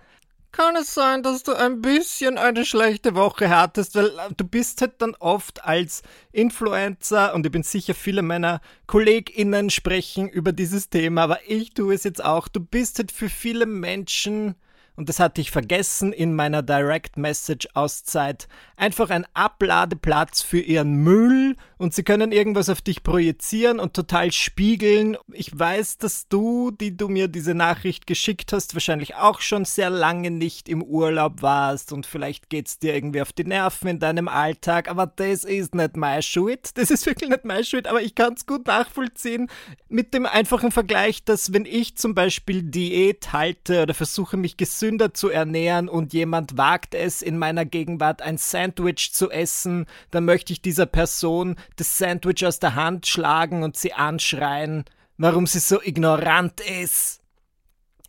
kann 0.55 0.77
es 0.77 0.93
sein, 0.93 1.21
dass 1.21 1.43
du 1.43 1.53
ein 1.53 1.81
bisschen 1.81 2.37
eine 2.37 2.65
schlechte 2.65 3.13
Woche 3.13 3.49
hattest, 3.49 3.95
weil 3.95 4.07
äh, 4.07 4.33
du 4.35 4.45
bist 4.45 4.81
halt 4.81 5.01
dann 5.01 5.13
oft 5.19 5.65
als 5.65 6.01
Influencer 6.31 7.33
und 7.33 7.45
ich 7.45 7.51
bin 7.51 7.63
sicher, 7.63 7.93
viele 7.93 8.21
meiner 8.21 8.61
KollegInnen 8.87 9.69
sprechen 9.69 10.29
über 10.29 10.53
dieses 10.53 10.89
Thema, 10.89 11.23
aber 11.23 11.39
ich 11.47 11.73
tue 11.73 11.93
es 11.93 12.05
jetzt 12.05 12.23
auch. 12.23 12.47
Du 12.47 12.61
bist 12.61 12.99
halt 12.99 13.11
für 13.11 13.27
viele 13.27 13.65
Menschen 13.65 14.55
und 14.95 15.09
das 15.09 15.19
hatte 15.19 15.41
ich 15.41 15.51
vergessen 15.51 16.13
in 16.13 16.35
meiner 16.35 16.61
Direct 16.61 17.17
Message 17.17 17.67
Auszeit, 17.73 18.47
einfach 18.77 19.09
ein 19.09 19.25
Abladeplatz 19.33 20.41
für 20.41 20.59
ihren 20.59 20.95
Müll 20.95 21.55
und 21.77 21.93
sie 21.93 22.03
können 22.03 22.31
irgendwas 22.31 22.69
auf 22.69 22.81
dich 22.81 23.03
projizieren 23.03 23.79
und 23.79 23.93
total 23.93 24.31
spiegeln. 24.31 25.17
Ich 25.33 25.57
weiß, 25.57 25.97
dass 25.97 26.27
du, 26.27 26.71
die 26.71 26.95
du 26.95 27.09
mir 27.09 27.27
diese 27.27 27.53
Nachricht 27.53 28.07
geschickt 28.07 28.53
hast, 28.53 28.73
wahrscheinlich 28.73 29.15
auch 29.15 29.41
schon 29.41 29.65
sehr 29.65 29.89
lange 29.89 30.31
nicht 30.31 30.69
im 30.69 30.81
Urlaub 30.81 31.41
warst 31.41 31.91
und 31.91 32.05
vielleicht 32.05 32.49
geht's 32.49 32.79
dir 32.79 32.95
irgendwie 32.95 33.21
auf 33.21 33.33
die 33.33 33.43
Nerven 33.43 33.87
in 33.87 33.99
deinem 33.99 34.27
Alltag, 34.27 34.89
aber 34.89 35.07
das 35.07 35.43
ist 35.43 35.75
nicht 35.75 35.97
my 35.97 36.21
shit. 36.21 36.71
Das 36.75 36.91
ist 36.91 37.05
wirklich 37.05 37.29
nicht 37.29 37.45
my 37.45 37.63
shit, 37.63 37.87
aber 37.87 38.01
ich 38.01 38.15
kann 38.15 38.33
es 38.33 38.45
gut 38.45 38.67
nachvollziehen 38.67 39.49
mit 39.89 40.13
dem 40.13 40.25
einfachen 40.25 40.71
Vergleich, 40.71 41.23
dass 41.23 41.53
wenn 41.53 41.65
ich 41.65 41.95
zum 41.97 42.15
Beispiel 42.15 42.63
Diät 42.63 43.33
halte 43.33 43.83
oder 43.83 43.93
versuche 43.93 44.37
mich 44.37 44.57
gesünder 44.85 45.15
zu 45.15 45.29
ernähren 45.29 45.89
und 45.89 46.13
jemand 46.13 46.57
wagt 46.57 46.93
es 46.93 47.23
in 47.23 47.39
meiner 47.39 47.65
Gegenwart 47.65 48.21
ein 48.21 48.37
Sandwich 48.37 49.13
zu 49.13 49.31
essen, 49.31 49.87
dann 50.11 50.25
möchte 50.25 50.53
ich 50.53 50.61
dieser 50.61 50.85
Person 50.85 51.55
das 51.75 51.97
Sandwich 51.97 52.45
aus 52.45 52.59
der 52.59 52.75
Hand 52.75 53.07
schlagen 53.07 53.63
und 53.63 53.75
sie 53.75 53.93
anschreien, 53.93 54.85
warum 55.17 55.47
sie 55.47 55.57
so 55.57 55.81
ignorant 55.81 56.61
ist. 56.61 57.24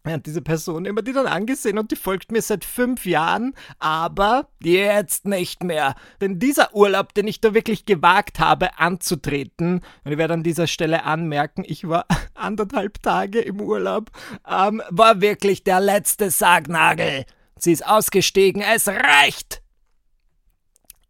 Ja, 0.06 0.18
diese 0.18 0.40
Person 0.40 0.84
immer 0.84 1.02
die 1.02 1.12
dann 1.12 1.26
angesehen 1.26 1.78
und 1.78 1.90
die 1.90 1.96
folgt 1.96 2.30
mir 2.30 2.40
seit 2.40 2.64
fünf 2.64 3.06
Jahren, 3.06 3.54
aber 3.80 4.48
jetzt 4.62 5.26
nicht 5.26 5.64
mehr. 5.64 5.96
Denn 6.20 6.38
dieser 6.38 6.74
Urlaub, 6.74 7.12
den 7.12 7.26
ich 7.26 7.40
da 7.40 7.54
wirklich 7.54 7.86
gewagt 7.86 8.38
habe 8.38 8.78
anzutreten, 8.78 9.80
und 10.04 10.12
ich 10.12 10.18
werde 10.18 10.34
an 10.34 10.44
dieser 10.44 10.68
Stelle 10.68 11.02
anmerken, 11.02 11.64
ich 11.66 11.88
war 11.88 12.06
anderthalb 12.34 13.02
Tage 13.02 13.40
im 13.40 13.60
Urlaub, 13.60 14.10
ähm, 14.48 14.80
war 14.90 15.20
wirklich 15.20 15.64
der 15.64 15.80
letzte 15.80 16.30
Sargnagel. 16.30 17.24
Sie 17.58 17.72
ist 17.72 17.84
ausgestiegen, 17.84 18.62
es 18.62 18.86
reicht! 18.86 19.65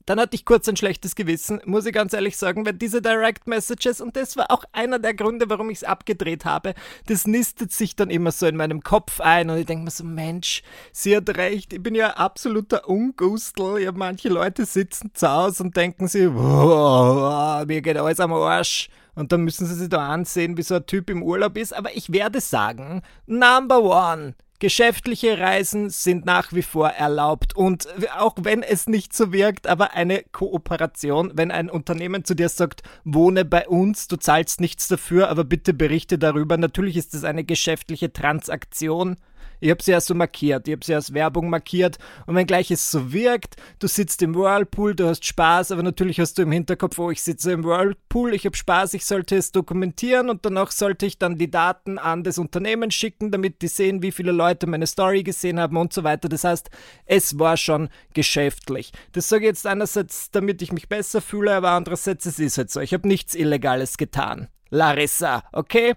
Dann 0.07 0.19
hatte 0.19 0.35
ich 0.37 0.45
kurz 0.45 0.69
ein 0.69 0.77
schlechtes 0.77 1.15
Gewissen, 1.15 1.61
muss 1.65 1.85
ich 1.85 1.93
ganz 1.93 2.13
ehrlich 2.13 2.37
sagen, 2.37 2.65
weil 2.65 2.73
diese 2.75 3.03
Direct 3.03 3.47
Messages, 3.47 4.01
und 4.01 4.17
das 4.17 4.37
war 4.37 4.51
auch 4.51 4.65
einer 4.73 4.99
der 4.99 5.15
Gründe, 5.15 5.51
warum 5.51 5.69
ich 5.71 5.79
es 5.79 5.85
abgedreht 5.85 6.45
habe, 6.45 6.75
das 7.07 7.27
nistet 7.27 7.73
sich 7.73 7.97
dann 7.97 8.11
immer 8.11 8.33
so 8.33 8.47
in 8.47 8.57
meinem 8.57 8.83
Kopf 8.83 9.21
ein 9.21 9.51
und 9.51 9.59
ich 9.59 9.67
denke 9.67 9.85
mir 9.85 9.91
so, 9.91 10.05
Mensch, 10.05 10.63
sie 10.93 11.17
hat 11.17 11.29
recht, 11.37 11.73
ich 11.73 11.83
bin 11.83 11.95
ja 11.95 12.11
absoluter 12.11 12.89
Ungustel. 12.89 13.83
Ja, 13.83 13.93
manche 13.93 14.29
Leute 14.29 14.65
sitzen 14.65 15.11
zu 15.13 15.29
Hause 15.29 15.65
und 15.65 15.77
denken 15.77 16.09
sich, 16.09 16.29
mir 16.29 17.65
geht 17.83 17.97
alles 17.97 18.21
am 18.21 18.33
Arsch. 18.33 18.89
Und 19.15 19.33
dann 19.33 19.43
müssen 19.43 19.67
sie 19.67 19.75
sich 19.75 19.89
da 19.89 20.09
ansehen, 20.09 20.57
wie 20.59 20.63
so 20.63 20.75
ein 20.75 20.87
Typ 20.87 21.09
im 21.09 21.23
Urlaub 21.23 21.57
ist. 21.57 21.75
Aber 21.75 21.97
ich 21.97 22.13
werde 22.13 22.41
sagen, 22.41 23.03
Number 23.27 23.83
One, 23.83 24.35
Geschäftliche 24.59 25.39
Reisen 25.39 25.91
sind 25.91 26.25
nach 26.25 26.53
wie 26.53 26.63
vor 26.63 26.89
erlaubt 26.89 27.55
und 27.55 27.89
auch 28.17 28.37
wenn 28.41 28.63
es 28.63 28.87
nicht 28.87 29.15
so 29.15 29.33
wirkt, 29.33 29.67
aber 29.67 29.93
eine 29.93 30.23
Kooperation, 30.33 31.33
wenn 31.35 31.51
ein 31.51 31.69
Unternehmen 31.69 32.25
zu 32.25 32.35
dir 32.35 32.49
sagt, 32.49 32.83
wohne 33.05 33.45
bei 33.45 33.69
uns, 33.69 34.09
du 34.09 34.17
zahlst 34.17 34.61
nichts 34.61 34.89
dafür, 34.89 35.29
aber 35.29 35.45
bitte 35.45 35.75
berichte 35.75 36.19
darüber. 36.19 36.57
Natürlich 36.57 36.97
ist 36.97 37.15
es 37.15 37.25
eine 37.25 37.45
geschäftliche 37.45 38.13
Transaktion 38.13 39.17
ich 39.61 39.71
habe 39.71 39.83
sie 39.83 39.93
ja 39.93 40.01
so 40.01 40.15
markiert, 40.15 40.69
ich 40.69 40.73
habe 40.73 40.85
sie 40.85 40.95
als 40.95 41.13
Werbung 41.13 41.51
markiert 41.51 41.99
und 42.27 42.35
wenn 42.35 42.47
gleich 42.47 42.71
es 42.71 42.91
so 42.91 43.13
wirkt, 43.13 43.57
du 43.79 43.87
sitzt 43.87 44.23
im 44.23 44.35
Whirlpool, 44.35 44.95
du 44.95 45.09
hast 45.09 45.25
Spaß, 45.25 45.73
aber 45.73 45.83
natürlich 45.83 46.21
hast 46.21 46.39
du 46.39 46.43
im 46.43 46.53
Hinterkopf, 46.53 46.99
oh, 46.99 47.11
ich 47.11 47.23
sitze 47.23 47.53
im 47.53 47.65
Whirlpool, 47.65 48.35
ich 48.35 48.45
habe 48.45 48.57
Spaß, 48.57 48.95
ich 48.95 49.05
sollte 49.05 49.37
es 49.37 49.53
dokumentieren 49.53 50.31
und 50.31 50.45
danach 50.45 50.71
sollte 50.71 51.07
ich 51.07 51.19
dann 51.19 51.37
die 51.37 51.51
Daten 51.51 51.99
an 51.99 52.23
das 52.23 52.39
Unternehmen 52.39 52.91
schicken, 52.91 53.31
damit 53.31 53.63
die 53.63 53.69
sehen, 53.69 54.03
wie 54.03 54.13
viele 54.13 54.33
Leute 54.33 54.67
meine 54.67 54.87
Story 54.87 55.23
gesehen 55.23 55.61
haben 55.61 55.77
und 55.77 55.93
so 55.93 56.05
weiter. 56.05 56.29
Das 56.29 56.45
heißt, 56.45 56.71
es 57.07 57.39
war 57.39 57.57
schon 57.57 57.89
geschäftlich. 58.15 58.93
Das 59.13 59.29
sage 59.29 59.45
ich 59.45 59.49
jetzt 59.49 59.67
einerseits, 59.67 60.31
damit 60.31 60.63
ich 60.63 60.73
mich 60.73 60.89
besser 60.89 61.21
fühle, 61.21 61.55
aber 61.55 61.71
andererseits, 61.71 62.27
es 62.27 62.39
ist 62.39 62.59
halt 62.59 62.71
so. 62.71 62.81
Ich 62.81 62.93
habe 62.93 63.09
nichts 63.09 63.35
Illegales 63.35 63.97
getan. 63.97 64.49
Larissa, 64.71 65.45
okay? 65.53 65.95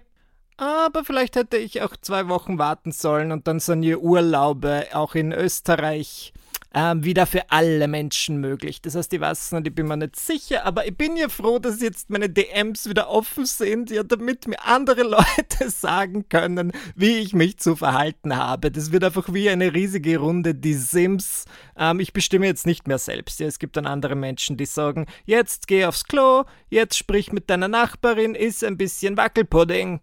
Aber 0.60 1.04
vielleicht 1.04 1.36
hätte 1.36 1.56
ich 1.56 1.80
auch 1.80 1.96
zwei 2.02 2.28
Wochen 2.28 2.58
warten 2.58 2.92
sollen 2.92 3.32
und 3.32 3.48
dann 3.48 3.60
sind 3.60 3.82
hier 3.82 4.02
Urlaube 4.02 4.88
auch 4.92 5.14
in 5.14 5.32
Österreich 5.32 6.34
ähm, 6.74 7.02
wieder 7.02 7.24
für 7.24 7.50
alle 7.50 7.88
Menschen 7.88 8.42
möglich. 8.42 8.82
Das 8.82 8.94
heißt, 8.94 9.10
ich 9.14 9.20
weiß 9.20 9.52
nicht, 9.52 9.68
ich 9.68 9.74
bin 9.74 9.88
mir 9.88 9.96
nicht 9.96 10.16
sicher, 10.16 10.66
aber 10.66 10.86
ich 10.86 10.94
bin 10.94 11.16
ja 11.16 11.30
froh, 11.30 11.58
dass 11.58 11.80
jetzt 11.80 12.10
meine 12.10 12.28
DMs 12.28 12.90
wieder 12.90 13.08
offen 13.08 13.46
sind, 13.46 13.90
ja, 13.90 14.02
damit 14.02 14.48
mir 14.48 14.62
andere 14.62 15.02
Leute 15.38 15.70
sagen 15.70 16.28
können, 16.28 16.72
wie 16.94 17.20
ich 17.20 17.32
mich 17.32 17.56
zu 17.56 17.74
verhalten 17.74 18.36
habe. 18.36 18.70
Das 18.70 18.92
wird 18.92 19.02
einfach 19.02 19.32
wie 19.32 19.48
eine 19.48 19.72
riesige 19.72 20.18
Runde, 20.18 20.54
die 20.54 20.74
Sims. 20.74 21.46
Ähm, 21.74 22.00
ich 22.00 22.12
bestimme 22.12 22.44
jetzt 22.44 22.66
nicht 22.66 22.86
mehr 22.86 22.98
selbst. 22.98 23.40
Ja, 23.40 23.46
es 23.46 23.60
gibt 23.60 23.78
dann 23.78 23.86
andere 23.86 24.14
Menschen, 24.14 24.58
die 24.58 24.66
sagen, 24.66 25.06
jetzt 25.24 25.68
geh 25.68 25.86
aufs 25.86 26.04
Klo, 26.04 26.44
jetzt 26.68 26.98
sprich 26.98 27.32
mit 27.32 27.48
deiner 27.48 27.68
Nachbarin, 27.68 28.34
iss 28.34 28.62
ein 28.62 28.76
bisschen 28.76 29.16
Wackelpudding. 29.16 30.00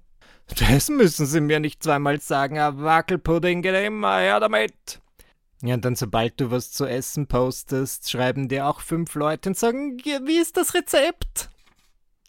Das 0.55 0.89
müssen 0.89 1.25
Sie 1.25 1.41
mir 1.41 1.59
nicht 1.59 1.83
zweimal 1.83 2.21
sagen, 2.21 2.55
Herr 2.55 2.81
Wackelpudding, 2.81 3.61
geht 3.61 3.85
immer 3.85 4.17
her 4.17 4.39
damit. 4.39 5.01
Ja, 5.61 5.73
und 5.73 5.83
dann 5.85 5.95
sobald 5.95 6.39
du 6.39 6.51
was 6.51 6.71
zu 6.71 6.85
essen 6.85 7.27
postest, 7.27 8.09
schreiben 8.09 8.47
dir 8.47 8.67
auch 8.67 8.81
fünf 8.81 9.15
Leute 9.15 9.49
und 9.49 9.57
sagen, 9.57 9.97
wie 9.97 10.37
ist 10.37 10.55
das 10.55 10.73
Rezept? 10.73 11.49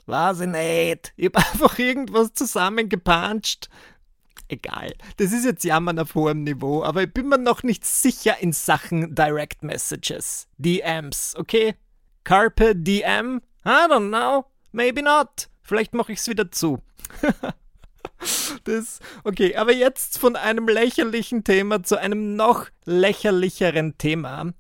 Weiß 0.07 0.41
ich 0.41 0.49
nicht. 0.49 1.13
Ich 1.17 1.27
hab 1.27 1.37
einfach 1.53 1.79
irgendwas 1.79 2.33
zusammengepanscht. 2.33 3.69
Egal. 4.49 4.95
Das 5.19 5.33
ist 5.33 5.45
jetzt 5.45 5.65
Jammern 5.65 5.99
auf 5.99 6.15
hohem 6.15 6.43
Niveau, 6.45 6.83
aber 6.83 7.03
ich 7.03 7.13
bin 7.13 7.29
mir 7.29 7.37
noch 7.37 7.63
nicht 7.63 7.85
sicher 7.85 8.41
in 8.41 8.53
Sachen 8.53 9.15
Direct 9.15 9.63
Messages. 9.63 10.49
DMs, 10.57 11.35
okay? 11.37 11.75
Carpe 12.25 12.75
DM? 12.75 13.43
I 13.67 13.87
don't 13.91 14.09
know. 14.09 14.47
Maybe 14.73 15.03
not. 15.03 15.51
Vielleicht 15.61 15.93
mache 15.93 16.13
ich's 16.13 16.29
wieder 16.29 16.51
zu. 16.51 16.83
Das, 18.69 19.01
okay, 19.25 19.57
aber 19.57 19.73
jetzt 19.73 20.19
von 20.19 20.37
einem 20.37 20.69
lächerlichen 20.69 21.43
Thema 21.43 21.83
zu 21.83 21.99
einem 21.99 22.37
noch 22.37 22.67
lächerlicheren 22.85 23.97
Thema. 23.97 24.53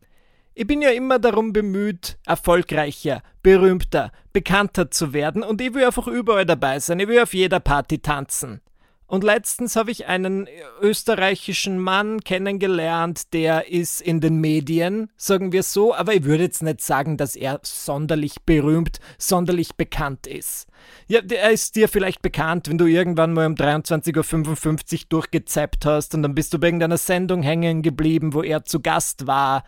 Ich 0.55 0.67
bin 0.67 0.81
ja 0.81 0.91
immer 0.91 1.19
darum 1.19 1.53
bemüht, 1.53 2.17
erfolgreicher, 2.25 3.23
berühmter, 3.43 4.11
bekannter 4.33 4.91
zu 4.91 5.12
werden 5.12 5.43
und 5.43 5.61
ich 5.61 5.75
will 5.75 5.85
einfach 5.85 6.07
überall 6.07 6.47
dabei 6.47 6.81
sein. 6.81 7.00
Ich 7.00 7.09
will 7.09 7.21
auf 7.21 7.35
jeder 7.35 7.61
Party 7.61 7.99
tanzen. 7.99 8.62
Und 9.09 9.25
letztens 9.25 9.75
habe 9.75 9.91
ich 9.91 10.07
einen 10.07 10.47
österreichischen 10.83 11.79
Mann 11.79 12.21
kennengelernt, 12.21 13.33
der 13.33 13.73
ist 13.73 14.03
in 14.03 14.21
den 14.21 14.37
Medien, 14.37 15.09
sagen 15.17 15.50
wir 15.50 15.62
so, 15.62 15.95
aber 15.95 16.12
ich 16.12 16.25
würde 16.25 16.43
jetzt 16.43 16.62
nicht 16.62 16.83
sagen, 16.83 17.17
dass 17.17 17.35
er 17.35 17.59
sonderlich 17.62 18.43
berühmt, 18.45 19.00
sonderlich 19.17 19.77
bekannt 19.77 20.27
ist. 20.27 20.67
Ja, 21.07 21.21
er 21.27 21.50
ist 21.50 21.75
dir 21.75 21.88
vielleicht 21.88 22.21
bekannt, 22.21 22.69
wenn 22.69 22.77
du 22.77 22.85
irgendwann 22.85 23.33
mal 23.33 23.47
um 23.47 23.55
23.55 23.55 24.95
Uhr 24.95 25.00
durchgezappt 25.09 25.87
hast 25.87 26.15
und 26.15 26.23
dann 26.23 26.35
bist 26.35 26.53
du 26.53 26.59
bei 26.59 26.67
irgendeiner 26.67 26.99
Sendung 26.99 27.43
hängen 27.43 27.81
geblieben, 27.81 28.35
wo 28.35 28.43
er 28.43 28.67
zu 28.67 28.81
Gast 28.81 29.27
war 29.27 29.65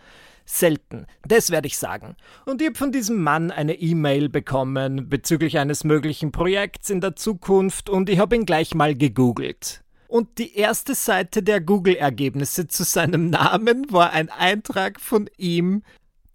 selten. 0.58 1.06
Das 1.26 1.50
werde 1.50 1.66
ich 1.66 1.78
sagen. 1.78 2.16
Und 2.44 2.60
ich 2.60 2.68
habe 2.68 2.78
von 2.78 2.92
diesem 2.92 3.22
Mann 3.22 3.50
eine 3.50 3.74
E-Mail 3.74 4.28
bekommen 4.28 5.08
bezüglich 5.08 5.58
eines 5.58 5.84
möglichen 5.84 6.32
Projekts 6.32 6.90
in 6.90 7.00
der 7.00 7.16
Zukunft 7.16 7.88
und 7.88 8.08
ich 8.08 8.18
habe 8.18 8.36
ihn 8.36 8.46
gleich 8.46 8.74
mal 8.74 8.94
gegoogelt. 8.94 9.82
Und 10.08 10.38
die 10.38 10.56
erste 10.56 10.96
Seite 10.96 11.42
der 11.42 11.60
Google-Ergebnisse 11.60 12.66
zu 12.66 12.82
seinem 12.82 13.30
Namen 13.30 13.90
war 13.92 14.12
ein 14.12 14.28
Eintrag 14.28 15.00
von 15.00 15.30
ihm 15.36 15.82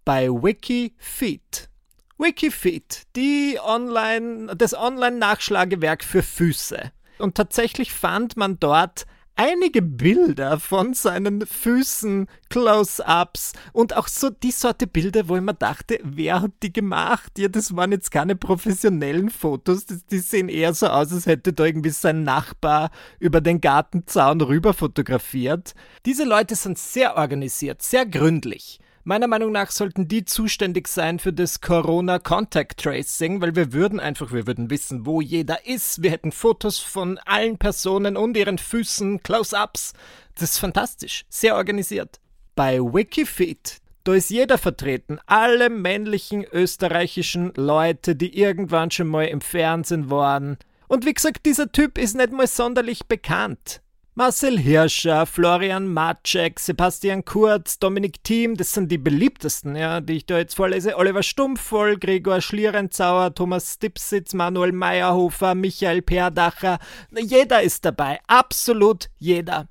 bei 0.05 0.29
Wikifeet. 0.29 1.69
Wikifeet, 2.17 3.03
die 3.17 3.59
Online, 3.61 4.55
das 4.55 4.73
Online-Nachschlagewerk 4.73 6.03
für 6.03 6.23
Füße. 6.23 6.91
Und 7.17 7.35
tatsächlich 7.35 7.91
fand 7.91 8.37
man 8.37 8.59
dort 8.59 9.05
einige 9.35 9.81
Bilder 9.81 10.59
von 10.59 10.93
seinen 10.93 11.45
Füßen, 11.45 12.27
Close-ups 12.49 13.53
und 13.73 13.95
auch 13.95 14.07
so 14.07 14.29
die 14.29 14.51
Sorte 14.51 14.87
Bilder, 14.87 15.27
wo 15.27 15.35
ich 15.35 15.41
mir 15.41 15.53
dachte, 15.53 15.99
wer 16.03 16.41
hat 16.41 16.51
die 16.63 16.71
gemacht? 16.71 17.37
Ja, 17.37 17.47
das 17.47 17.75
waren 17.75 17.91
jetzt 17.91 18.11
keine 18.11 18.35
professionellen 18.35 19.29
Fotos, 19.29 19.85
die, 19.85 19.99
die 20.09 20.19
sehen 20.19 20.49
eher 20.49 20.73
so 20.73 20.87
aus, 20.87 21.11
als 21.11 21.25
hätte 21.25 21.53
da 21.53 21.65
irgendwie 21.65 21.89
sein 21.89 22.23
Nachbar 22.23 22.91
über 23.19 23.41
den 23.41 23.61
Gartenzaun 23.61 24.41
rüber 24.41 24.73
fotografiert. 24.73 25.73
Diese 26.05 26.23
Leute 26.23 26.55
sind 26.55 26.77
sehr 26.77 27.17
organisiert, 27.17 27.81
sehr 27.81 28.05
gründlich. 28.05 28.79
Meiner 29.07 29.27
Meinung 29.27 29.51
nach 29.51 29.69
sollten 29.69 30.07
die 30.07 30.25
zuständig 30.25 30.87
sein 30.87 31.19
für 31.19 31.31
das 31.31 31.61
Corona 31.61 32.17
Contact 32.17 32.79
Tracing, 32.79 33.39
weil 33.39 33.55
wir 33.55 33.71
würden 33.71 33.99
einfach, 33.99 34.31
wir 34.31 34.47
würden 34.47 34.71
wissen, 34.71 35.05
wo 35.05 35.21
jeder 35.21 35.67
ist. 35.67 36.01
Wir 36.01 36.09
hätten 36.09 36.31
Fotos 36.31 36.79
von 36.79 37.19
allen 37.19 37.59
Personen 37.59 38.17
und 38.17 38.35
ihren 38.35 38.57
Füßen, 38.57 39.21
Close-ups. 39.21 39.93
Das 40.33 40.53
ist 40.53 40.57
fantastisch, 40.57 41.23
sehr 41.29 41.55
organisiert. 41.55 42.19
Bei 42.55 42.79
Wikifeed, 42.79 43.77
da 44.05 44.15
ist 44.15 44.31
jeder 44.31 44.57
vertreten. 44.57 45.19
Alle 45.27 45.69
männlichen 45.69 46.43
österreichischen 46.43 47.53
Leute, 47.55 48.15
die 48.15 48.35
irgendwann 48.35 48.89
schon 48.89 49.07
mal 49.07 49.25
im 49.25 49.41
Fernsehen 49.41 50.09
waren. 50.09 50.57
Und 50.87 51.05
wie 51.05 51.13
gesagt, 51.13 51.45
dieser 51.45 51.71
Typ 51.71 51.99
ist 51.99 52.15
nicht 52.15 52.31
mal 52.31 52.47
sonderlich 52.47 53.05
bekannt. 53.05 53.83
Marcel 54.17 54.57
Hirscher, 54.57 55.25
Florian 55.25 55.87
Maczek, 55.87 56.57
Sebastian 56.61 57.25
Kurz, 57.25 57.79
Dominik 57.79 58.23
Thiem, 58.23 58.55
das 58.55 58.71
sind 58.71 58.89
die 58.89 58.97
beliebtesten, 58.97 59.75
ja, 59.75 59.99
die 59.99 60.13
ich 60.13 60.25
da 60.25 60.37
jetzt 60.37 60.55
vorlese. 60.55 60.95
Oliver 60.95 61.21
Stumpfvoll, 61.21 61.97
Gregor 61.97 62.39
Schlierenzauer, 62.39 63.35
Thomas 63.35 63.73
Stipsitz, 63.73 64.33
Manuel 64.33 64.71
Meyerhofer, 64.71 65.53
Michael 65.53 66.01
Perdacher. 66.01 66.79
Jeder 67.11 67.61
ist 67.61 67.83
dabei, 67.83 68.21
absolut 68.25 69.09
jeder. 69.17 69.67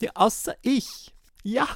Ja, 0.00 0.12
außer 0.14 0.56
ich. 0.62 1.12
Ja, 1.42 1.68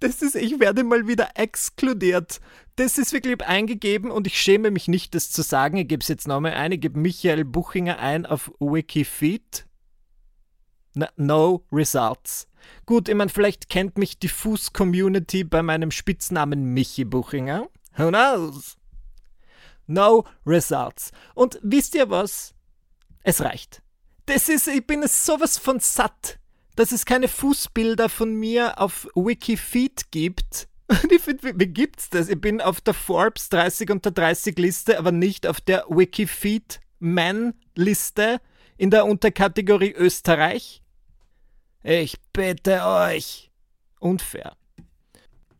das 0.00 0.22
ist, 0.22 0.34
ich 0.34 0.58
werde 0.58 0.82
mal 0.82 1.06
wieder 1.06 1.28
exkludiert. 1.34 2.40
Das 2.76 2.96
ist 2.96 3.12
wirklich 3.12 3.42
eingegeben 3.42 4.10
und 4.10 4.26
ich 4.26 4.40
schäme 4.40 4.70
mich 4.70 4.88
nicht, 4.88 5.14
das 5.14 5.30
zu 5.30 5.42
sagen. 5.42 5.76
Ich 5.76 5.88
gebe 5.88 6.00
es 6.00 6.08
jetzt 6.08 6.26
nochmal 6.26 6.54
ein. 6.54 6.72
Ich 6.72 6.80
gebe 6.80 6.98
Michael 6.98 7.44
Buchinger 7.44 7.98
ein 7.98 8.24
auf 8.24 8.50
Wikifeed 8.60 9.66
no 11.16 11.64
results. 11.72 12.48
Gut, 12.86 13.08
ich 13.08 13.14
meine, 13.14 13.30
vielleicht 13.30 13.68
kennt 13.68 13.98
mich 13.98 14.18
die 14.18 14.28
Fuß-Community 14.28 15.44
bei 15.44 15.62
meinem 15.62 15.90
Spitznamen 15.90 16.74
Michi 16.74 17.04
Buchinger. 17.04 17.68
Who 17.96 18.08
knows? 18.08 18.76
No 19.86 20.24
results. 20.46 21.12
Und 21.34 21.58
wisst 21.62 21.94
ihr 21.94 22.08
was? 22.10 22.54
Es 23.22 23.40
reicht. 23.40 23.82
Das 24.26 24.48
ist, 24.48 24.68
ich 24.68 24.86
bin 24.86 25.06
sowas 25.06 25.58
von 25.58 25.80
satt, 25.80 26.38
dass 26.76 26.92
es 26.92 27.04
keine 27.04 27.28
Fußbilder 27.28 28.08
von 28.08 28.34
mir 28.34 28.80
auf 28.80 29.08
Wikifeed 29.14 30.10
gibt. 30.10 30.68
Und 30.86 31.10
ich 31.10 31.22
finde, 31.22 31.58
wie 31.58 31.66
gibt's 31.66 32.10
das? 32.10 32.28
Ich 32.28 32.40
bin 32.40 32.60
auf 32.60 32.80
der 32.80 32.94
Forbes 32.94 33.48
30 33.48 33.90
unter 33.90 34.10
30 34.10 34.58
Liste, 34.58 34.98
aber 34.98 35.12
nicht 35.12 35.46
auf 35.46 35.60
der 35.60 35.84
Wikifeed 35.88 36.80
Man 36.98 37.54
Liste 37.74 38.40
in 38.76 38.90
der 38.90 39.06
Unterkategorie 39.06 39.92
Österreich. 39.92 40.81
Ich 41.82 42.16
bitte 42.32 42.84
euch. 42.84 43.50
Unfair. 43.98 44.56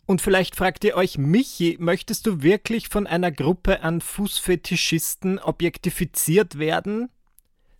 Und 0.06 0.20
vielleicht 0.20 0.56
fragt 0.56 0.84
ihr 0.84 0.96
euch, 0.96 1.18
Michi, 1.18 1.76
möchtest 1.80 2.26
du 2.26 2.42
wirklich 2.42 2.88
von 2.88 3.06
einer 3.06 3.32
Gruppe 3.32 3.82
an 3.82 4.00
Fußfetischisten 4.00 5.38
objektifiziert 5.38 6.58
werden? 6.58 7.08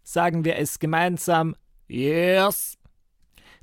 Sagen 0.03 0.45
wir 0.45 0.57
es 0.57 0.79
gemeinsam. 0.79 1.57
Yes. 1.89 2.79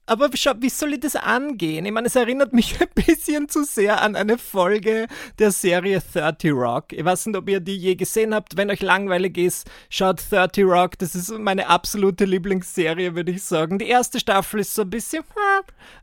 Aber 0.09 0.27
schau, 0.33 0.53
wie 0.57 0.69
soll 0.69 0.93
ich 0.93 1.01
das 1.01 1.15
angehen? 1.15 1.85
Ich 1.85 1.91
meine, 1.91 2.07
es 2.07 2.15
erinnert 2.15 2.51
mich 2.51 2.75
ein 2.81 2.87
bisschen 2.95 3.47
zu 3.47 3.63
sehr 3.63 4.01
an 4.01 4.15
eine 4.15 4.39
Folge 4.39 5.05
der 5.37 5.51
Serie 5.51 6.01
30 6.01 6.51
Rock. 6.51 6.93
Ich 6.93 7.05
weiß 7.05 7.27
nicht, 7.27 7.37
ob 7.37 7.47
ihr 7.47 7.59
die 7.59 7.77
je 7.77 7.93
gesehen 7.93 8.33
habt. 8.33 8.57
Wenn 8.57 8.71
euch 8.71 8.81
langweilig 8.81 9.37
ist, 9.37 9.69
schaut 9.87 10.19
30 10.31 10.65
Rock. 10.65 10.97
Das 10.97 11.13
ist 11.13 11.29
meine 11.29 11.67
absolute 11.67 12.25
Lieblingsserie, 12.25 13.13
würde 13.13 13.33
ich 13.33 13.43
sagen. 13.43 13.77
Die 13.77 13.87
erste 13.87 14.19
Staffel 14.19 14.61
ist 14.61 14.73
so 14.73 14.81
ein 14.81 14.89
bisschen 14.89 15.23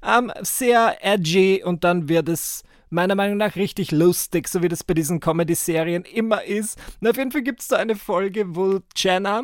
ähm, 0.07 0.33
sehr 0.43 0.99
edgy 1.05 1.65
und 1.65 1.83
dann 1.83 2.09
wird 2.09 2.29
es 2.29 2.63
meiner 2.91 3.17
Meinung 3.17 3.39
nach 3.39 3.57
richtig 3.57 3.91
lustig, 3.91 4.47
so 4.47 4.63
wie 4.63 4.69
das 4.69 4.85
bei 4.85 4.95
diesen 4.95 5.19
Comedy-Serien 5.19 6.05
immer 6.05 6.45
ist. 6.45 6.79
Und 7.01 7.09
auf 7.09 7.17
jeden 7.17 7.33
Fall 7.33 7.43
gibt 7.43 7.61
es 7.61 7.67
da 7.67 7.79
eine 7.79 7.97
Folge, 7.97 8.55
wo 8.55 8.79
Jenna, 8.95 9.43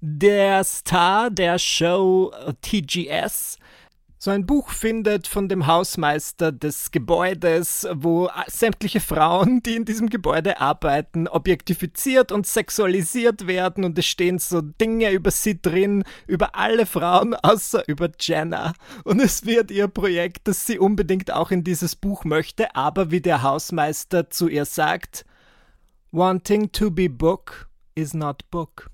der 0.00 0.64
Star 0.64 1.28
der 1.28 1.58
Show 1.58 2.32
TGS, 2.62 3.58
so 4.22 4.30
ein 4.30 4.44
Buch 4.44 4.68
findet 4.68 5.26
von 5.26 5.48
dem 5.48 5.66
Hausmeister 5.66 6.52
des 6.52 6.90
Gebäudes, 6.90 7.88
wo 7.90 8.28
sämtliche 8.48 9.00
Frauen, 9.00 9.62
die 9.62 9.76
in 9.76 9.86
diesem 9.86 10.10
Gebäude 10.10 10.60
arbeiten, 10.60 11.26
objektifiziert 11.26 12.30
und 12.30 12.46
sexualisiert 12.46 13.46
werden 13.46 13.82
und 13.82 13.98
es 13.98 14.04
stehen 14.04 14.38
so 14.38 14.60
Dinge 14.60 15.10
über 15.10 15.30
sie 15.30 15.62
drin, 15.62 16.04
über 16.26 16.54
alle 16.54 16.84
Frauen 16.84 17.34
außer 17.34 17.88
über 17.88 18.10
Jenna. 18.20 18.74
Und 19.04 19.20
es 19.20 19.46
wird 19.46 19.70
ihr 19.70 19.88
Projekt, 19.88 20.46
dass 20.48 20.66
sie 20.66 20.78
unbedingt 20.78 21.32
auch 21.32 21.50
in 21.50 21.64
dieses 21.64 21.96
Buch 21.96 22.26
möchte, 22.26 22.76
aber 22.76 23.10
wie 23.10 23.22
der 23.22 23.42
Hausmeister 23.42 24.28
zu 24.28 24.48
ihr 24.48 24.66
sagt, 24.66 25.24
Wanting 26.12 26.72
to 26.72 26.90
be 26.90 27.08
book 27.08 27.70
is 27.94 28.12
not 28.12 28.50
book. 28.50 28.90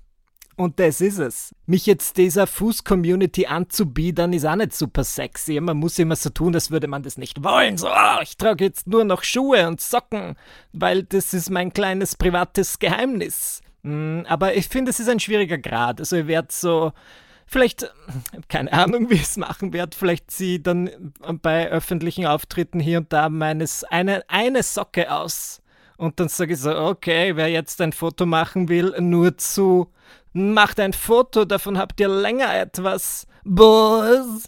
Und 0.57 0.79
das 0.79 1.01
ist 1.01 1.19
es. 1.19 1.53
Mich 1.67 1.85
jetzt 1.85 2.17
dieser 2.17 2.47
Fuß-Community 2.47 3.45
anzubiedern, 3.45 4.33
ist 4.33 4.43
auch 4.43 4.55
nicht 4.55 4.73
super 4.73 5.03
sexy. 5.03 5.59
Man 5.61 5.77
muss 5.77 5.99
immer 5.99 6.15
so 6.15 6.31
tun, 6.31 6.55
als 6.55 6.71
würde 6.71 6.87
man 6.87 7.03
das 7.03 7.17
nicht 7.17 7.43
wollen. 7.43 7.77
So, 7.77 7.87
oh, 7.87 8.21
ich 8.23 8.37
trage 8.37 8.65
jetzt 8.65 8.87
nur 8.87 9.03
noch 9.03 9.23
Schuhe 9.23 9.67
und 9.67 9.79
Socken, 9.79 10.35
weil 10.73 11.03
das 11.03 11.35
ist 11.35 11.51
mein 11.51 11.73
kleines 11.73 12.15
privates 12.15 12.79
Geheimnis. 12.79 13.61
Hm, 13.83 14.25
aber 14.27 14.55
ich 14.55 14.67
finde, 14.67 14.89
es 14.89 14.99
ist 14.99 15.09
ein 15.09 15.19
schwieriger 15.19 15.59
Grad. 15.59 15.99
Also 15.99 16.15
ich 16.15 16.25
werde 16.25 16.47
so 16.49 16.91
vielleicht, 17.45 17.93
keine 18.49 18.73
Ahnung, 18.73 19.11
wie 19.11 19.15
ich 19.15 19.23
es 19.23 19.37
machen 19.37 19.73
werde, 19.73 19.95
vielleicht 19.95 20.31
sie 20.31 20.63
dann 20.63 21.13
bei 21.43 21.69
öffentlichen 21.69 22.25
Auftritten 22.25 22.79
hier 22.79 22.97
und 22.97 23.13
da 23.13 23.29
meines 23.29 23.83
eine, 23.83 24.23
eine 24.27 24.63
Socke 24.63 25.11
aus. 25.13 25.61
Und 25.97 26.19
dann 26.19 26.29
sage 26.29 26.53
ich 26.53 26.59
so, 26.59 26.77
okay, 26.77 27.35
wer 27.35 27.47
jetzt 27.49 27.81
ein 27.81 27.91
Foto 27.91 28.25
machen 28.25 28.69
will, 28.69 28.95
nur 28.99 29.37
zu 29.37 29.91
Macht 30.33 30.79
ein 30.79 30.93
Foto, 30.93 31.45
davon 31.45 31.79
habt 31.79 31.99
ihr 31.99 32.09
länger 32.09 32.53
etwas. 32.53 33.25
Boss. 33.43 34.43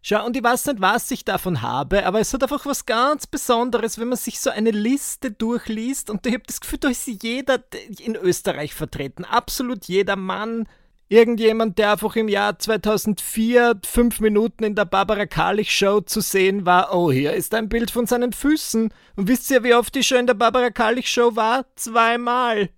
Schau, 0.00 0.24
und 0.24 0.36
ich 0.36 0.42
weiß 0.42 0.66
nicht, 0.66 0.80
was 0.80 1.10
ich 1.10 1.24
davon 1.24 1.60
habe, 1.60 2.06
aber 2.06 2.20
es 2.20 2.32
hat 2.32 2.42
einfach 2.42 2.64
was 2.66 2.86
ganz 2.86 3.26
Besonderes, 3.26 3.98
wenn 3.98 4.08
man 4.08 4.18
sich 4.18 4.40
so 4.40 4.50
eine 4.50 4.70
Liste 4.70 5.30
durchliest 5.30 6.08
und 6.08 6.26
ich 6.26 6.34
habe 6.34 6.44
das 6.46 6.60
Gefühl, 6.60 6.78
da 6.78 6.88
ist 6.88 7.06
jeder 7.06 7.62
in 7.98 8.14
Österreich 8.14 8.74
vertreten. 8.74 9.24
Absolut 9.24 9.86
jeder 9.86 10.16
Mann. 10.16 10.66
Irgendjemand, 11.08 11.78
der 11.78 11.92
einfach 11.92 12.16
im 12.16 12.28
Jahr 12.28 12.58
2004 12.58 13.80
fünf 13.84 14.20
Minuten 14.20 14.64
in 14.64 14.74
der 14.74 14.86
Barbara 14.86 15.26
Karlich 15.26 15.70
Show 15.70 16.00
zu 16.00 16.20
sehen 16.20 16.64
war. 16.64 16.94
Oh, 16.94 17.12
hier 17.12 17.34
ist 17.34 17.54
ein 17.54 17.68
Bild 17.68 17.90
von 17.90 18.06
seinen 18.06 18.32
Füßen. 18.32 18.92
Und 19.16 19.28
wisst 19.28 19.50
ihr, 19.50 19.62
wie 19.62 19.74
oft 19.74 19.94
die 19.94 20.02
Show 20.02 20.16
in 20.16 20.26
der 20.26 20.34
Barbara 20.34 20.70
Karlich 20.70 21.08
Show 21.08 21.36
war? 21.36 21.66
Zweimal. 21.76 22.70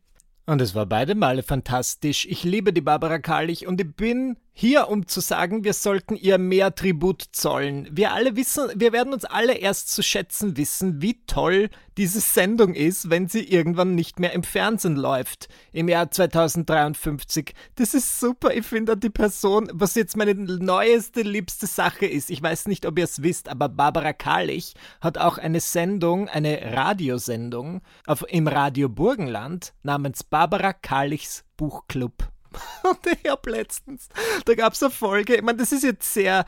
Und 0.47 0.61
es 0.61 0.75
war 0.75 0.87
beide 0.87 1.15
Male 1.15 1.43
fantastisch. 1.43 2.27
Ich 2.29 2.43
liebe 2.43 2.73
die 2.73 2.81
Barbara 2.81 3.19
Karlich 3.19 3.67
und 3.67 3.81
ich 3.81 3.95
bin 3.95 4.37
hier, 4.59 4.89
um 4.89 5.07
zu 5.07 5.21
sagen, 5.21 5.65
wir 5.65 5.75
sollten 5.75 6.17
ihr 6.17 6.39
mehr 6.39 6.75
Tribut 6.75 7.23
zollen. 7.33 7.89
Wir 7.93 8.15
alle 8.15 8.37
wissen, 8.37 8.71
wir 8.75 8.95
werden 8.95 9.13
uns 9.13 9.27
alle 9.27 9.53
erst 9.53 9.91
zu 9.91 10.03
schätzen 10.03 10.57
wissen, 10.57 11.03
wie 11.03 11.21
toll 11.27 11.69
diese 11.99 12.21
Sendung 12.21 12.73
ist, 12.73 13.11
wenn 13.11 13.29
sie 13.29 13.45
irgendwann 13.45 13.95
nicht 13.95 14.19
mehr 14.19 14.33
im 14.33 14.43
Fernsehen 14.43 14.97
läuft. 14.97 15.51
Im 15.73 15.91
Jahr 15.91 16.11
2053. 16.11 17.53
Das 17.75 17.93
ist 17.93 18.19
super. 18.19 18.55
Ich 18.55 18.65
finde 18.65 18.97
die 18.97 19.11
Person, 19.11 19.69
was 19.75 19.95
jetzt 19.95 20.17
meine 20.17 20.35
neueste, 20.35 21.21
liebste 21.21 21.67
Sache 21.67 22.07
ist. 22.07 22.31
Ich 22.31 22.43
weiß 22.43 22.67
nicht, 22.67 22.87
ob 22.87 22.99
ihr 22.99 23.05
es 23.05 23.23
wisst, 23.23 23.51
aber 23.51 23.69
Barbara 23.69 24.15
Karlich 24.15 24.73
hat 25.03 25.19
auch 25.19 25.37
eine 25.37 25.61
Sendung, 25.61 26.31
eine 26.31 26.73
Radiosendung 26.75 27.83
auf, 28.07 28.25
im 28.27 28.49
Radio 28.49 28.89
Burgenland 28.89 29.75
namens 29.83 30.25
Barbara 30.25 30.73
Karlichs 30.73 31.45
Buchclub. 31.59 32.31
Und 32.83 32.99
ich 33.07 33.31
habe 33.31 33.51
letztens, 33.51 34.09
da 34.45 34.55
gab 34.55 34.73
es 34.73 34.83
eine 34.83 34.91
Folge, 34.91 35.37
ich 35.37 35.43
meine, 35.43 35.59
das 35.59 35.73
ist 35.73 35.85
jetzt 35.85 36.13
sehr 36.13 36.45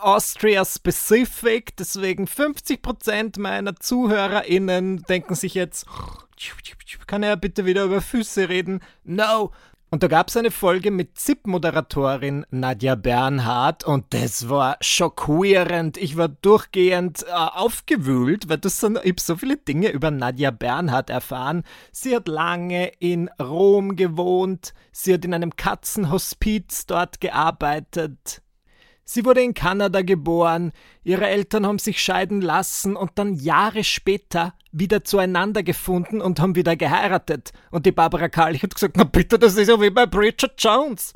Austria-specific, 0.00 1.76
deswegen 1.76 2.26
50% 2.26 3.38
meiner 3.40 3.76
ZuhörerInnen 3.76 5.02
denken 5.02 5.34
sich 5.34 5.54
jetzt, 5.54 5.86
kann 7.06 7.22
er 7.22 7.36
bitte 7.36 7.66
wieder 7.66 7.84
über 7.84 8.00
Füße 8.00 8.48
reden? 8.48 8.80
No, 9.04 9.52
und 9.92 10.02
da 10.02 10.08
gab 10.08 10.28
es 10.28 10.38
eine 10.38 10.50
Folge 10.50 10.90
mit 10.90 11.18
ZIP-Moderatorin 11.18 12.46
Nadja 12.50 12.94
Bernhardt 12.94 13.84
und 13.84 14.06
das 14.14 14.48
war 14.48 14.78
schockierend. 14.80 15.98
Ich 15.98 16.16
war 16.16 16.28
durchgehend 16.28 17.24
äh, 17.24 17.30
aufgewühlt, 17.30 18.48
weil 18.48 18.56
das 18.56 18.80
sind, 18.80 18.98
ich 19.02 19.10
habe 19.10 19.20
so 19.20 19.36
viele 19.36 19.58
Dinge 19.58 19.90
über 19.90 20.10
Nadja 20.10 20.50
Bernhardt 20.50 21.10
erfahren. 21.10 21.62
Sie 21.92 22.16
hat 22.16 22.26
lange 22.26 22.86
in 23.00 23.28
Rom 23.38 23.94
gewohnt, 23.94 24.72
sie 24.92 25.12
hat 25.12 25.26
in 25.26 25.34
einem 25.34 25.56
Katzenhospiz 25.56 26.86
dort 26.86 27.20
gearbeitet. 27.20 28.40
Sie 29.04 29.24
wurde 29.24 29.42
in 29.42 29.54
Kanada 29.54 30.02
geboren, 30.02 30.72
ihre 31.02 31.26
Eltern 31.26 31.66
haben 31.66 31.78
sich 31.78 32.00
scheiden 32.00 32.40
lassen 32.40 32.94
und 32.96 33.12
dann 33.16 33.34
Jahre 33.34 33.84
später 33.84 34.54
wieder 34.70 35.04
zueinander 35.04 35.62
gefunden 35.62 36.20
und 36.20 36.40
haben 36.40 36.54
wieder 36.54 36.76
geheiratet. 36.76 37.52
Und 37.70 37.84
die 37.84 37.92
Barbara 37.92 38.28
Karlich 38.28 38.62
hat 38.62 38.74
gesagt, 38.74 38.96
na 38.96 39.04
bitte, 39.04 39.38
das 39.38 39.56
ist 39.56 39.68
ja 39.68 39.80
wie 39.80 39.90
bei 39.90 40.06
Bridget 40.06 40.54
Jones. 40.58 41.12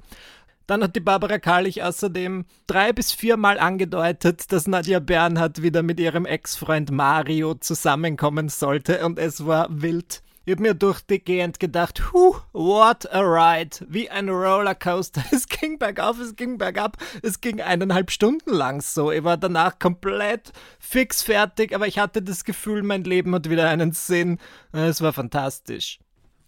Dann 0.67 0.83
hat 0.83 0.97
die 0.97 1.01
Barbara 1.01 1.39
Karlich 1.39 1.85
außerdem 1.85 2.45
drei 2.67 2.93
bis 2.93 3.13
viermal 3.13 3.59
angedeutet, 3.59 4.51
dass 4.51 4.67
Nadja 4.67 4.99
Bernhardt 4.99 5.63
wieder 5.63 5.85
mit 5.85 6.01
ihrem 6.01 6.27
Ex-Freund 6.27 6.91
Mario 6.91 7.55
zusammenkommen 7.55 8.49
sollte 8.49 9.05
und 9.07 9.19
es 9.19 9.47
war 9.47 9.69
wild. 9.71 10.23
Ich 10.49 10.53
habe 10.53 10.63
mir 10.63 10.75
durch 10.75 11.01
die 11.01 11.19
Gegend 11.19 11.59
gedacht, 11.59 12.13
huh, 12.13 12.37
what 12.53 13.13
a 13.13 13.21
ride. 13.21 13.79
Wie 13.89 14.09
ein 14.09 14.29
Rollercoaster. 14.29 15.25
Es 15.33 15.49
ging 15.49 15.77
bergauf, 15.77 16.21
es 16.21 16.37
ging 16.37 16.57
bergab. 16.57 16.99
Es 17.21 17.41
ging 17.41 17.61
eineinhalb 17.61 18.13
Stunden 18.13 18.53
lang 18.53 18.81
so. 18.81 19.11
Ich 19.11 19.25
war 19.25 19.39
danach 19.39 19.81
komplett 19.81 20.53
fix 20.79 21.21
fertig, 21.25 21.75
aber 21.75 21.89
ich 21.89 21.99
hatte 21.99 22.23
das 22.23 22.45
Gefühl, 22.45 22.85
mein 22.85 23.03
Leben 23.03 23.35
hat 23.35 23.51
wieder 23.51 23.69
einen 23.69 23.91
Sinn. 23.91 24.39
Es 24.71 25.01
war 25.01 25.13
fantastisch. 25.13 25.99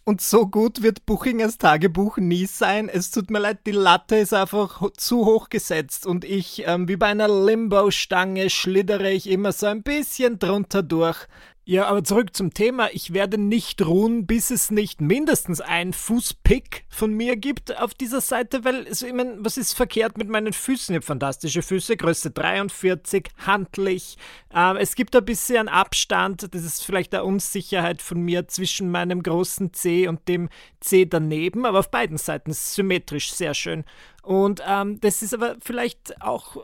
Und 0.05 0.21
so 0.21 0.47
gut 0.47 0.81
wird 0.83 1.05
Buchingers 1.05 1.59
Tagebuch 1.59 2.19
nie 2.19 2.47
sein. 2.47 2.89
Es 2.89 3.11
tut 3.11 3.31
mir 3.31 3.41
leid, 3.41 3.67
die 3.67 3.73
Latte 3.73 4.17
ist 4.17 4.33
einfach 4.33 4.81
zu 4.97 5.27
hoch 5.27 5.51
gesetzt 5.51 6.07
und 6.07 6.25
ich, 6.25 6.63
ähm, 6.67 6.87
wie 6.87 6.97
bei 6.97 7.09
einer 7.09 7.29
Limbo-Stange, 7.29 8.49
schlittere 8.49 9.11
ich 9.11 9.29
immer 9.29 9.51
so 9.51 9.67
ein 9.67 9.83
bisschen 9.83 10.39
drunter 10.39 10.85
durch. 10.85 11.27
Ja, 11.71 11.85
aber 11.85 12.03
zurück 12.03 12.35
zum 12.35 12.55
Thema. 12.55 12.89
Ich 12.95 13.13
werde 13.13 13.37
nicht 13.37 13.85
ruhen, 13.85 14.27
bis 14.27 14.51
es 14.51 14.71
nicht 14.71 15.03
mindestens 15.03 15.61
ein 15.61 15.93
Fußpick 15.93 16.87
von 16.89 17.13
mir 17.13 17.37
gibt 17.37 17.77
auf 17.77 17.93
dieser 17.93 18.23
Seite, 18.23 18.65
weil, 18.65 18.87
also, 18.87 19.07
ich 19.07 19.13
meine, 19.13 19.37
was 19.41 19.59
ist 19.59 19.75
verkehrt 19.75 20.17
mit 20.17 20.31
meinen 20.31 20.55
Füßen? 20.55 20.95
Ich 20.95 20.97
habe 20.97 21.05
fantastische 21.05 21.61
Füße, 21.61 21.99
Größe 21.99 22.31
43, 22.31 23.29
handlich. 23.47 24.17
Ähm, 24.51 24.79
es 24.79 24.95
gibt 24.95 25.15
ein 25.15 25.27
bisschen 25.27 25.69
Abstand, 25.69 26.55
das 26.55 26.65
ist 26.65 26.87
vielleicht 26.87 27.15
eine 27.15 27.25
Unsicherheit 27.25 28.01
von 28.01 28.23
mir 28.23 28.49
zwischen 28.49 28.91
meinem 28.91 29.23
großen 29.23 29.75
C 29.75 30.09
und 30.09 30.27
dem 30.27 30.49
C 30.81 31.05
daneben, 31.05 31.67
aber 31.67 31.81
auf 31.81 31.91
beiden 31.91 32.17
Seiten 32.17 32.51
symmetrisch 32.51 33.31
sehr 33.31 33.53
schön. 33.53 33.85
Und 34.23 34.63
ähm, 34.67 35.01
das 35.01 35.23
ist 35.23 35.33
aber 35.33 35.57
vielleicht 35.61 36.21
auch 36.23 36.57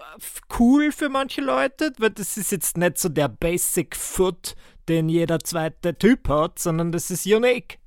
cool 0.58 0.92
für 0.92 1.08
manche 1.08 1.40
Leute, 1.40 1.92
weil 1.98 2.10
das 2.10 2.36
ist 2.36 2.52
jetzt 2.52 2.76
nicht 2.76 2.98
so 2.98 3.08
der 3.08 3.28
Basic 3.28 3.96
Foot, 3.96 4.54
den 4.88 5.08
jeder 5.08 5.40
zweite 5.40 5.96
Typ 5.96 6.28
hat, 6.28 6.58
sondern 6.58 6.92
das 6.92 7.10
ist 7.10 7.26
unique. 7.26 7.78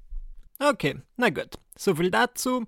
Okay, 0.60 0.96
na 1.18 1.30
gut, 1.30 1.58
so 1.78 1.96
viel 1.96 2.12
dazu. 2.12 2.66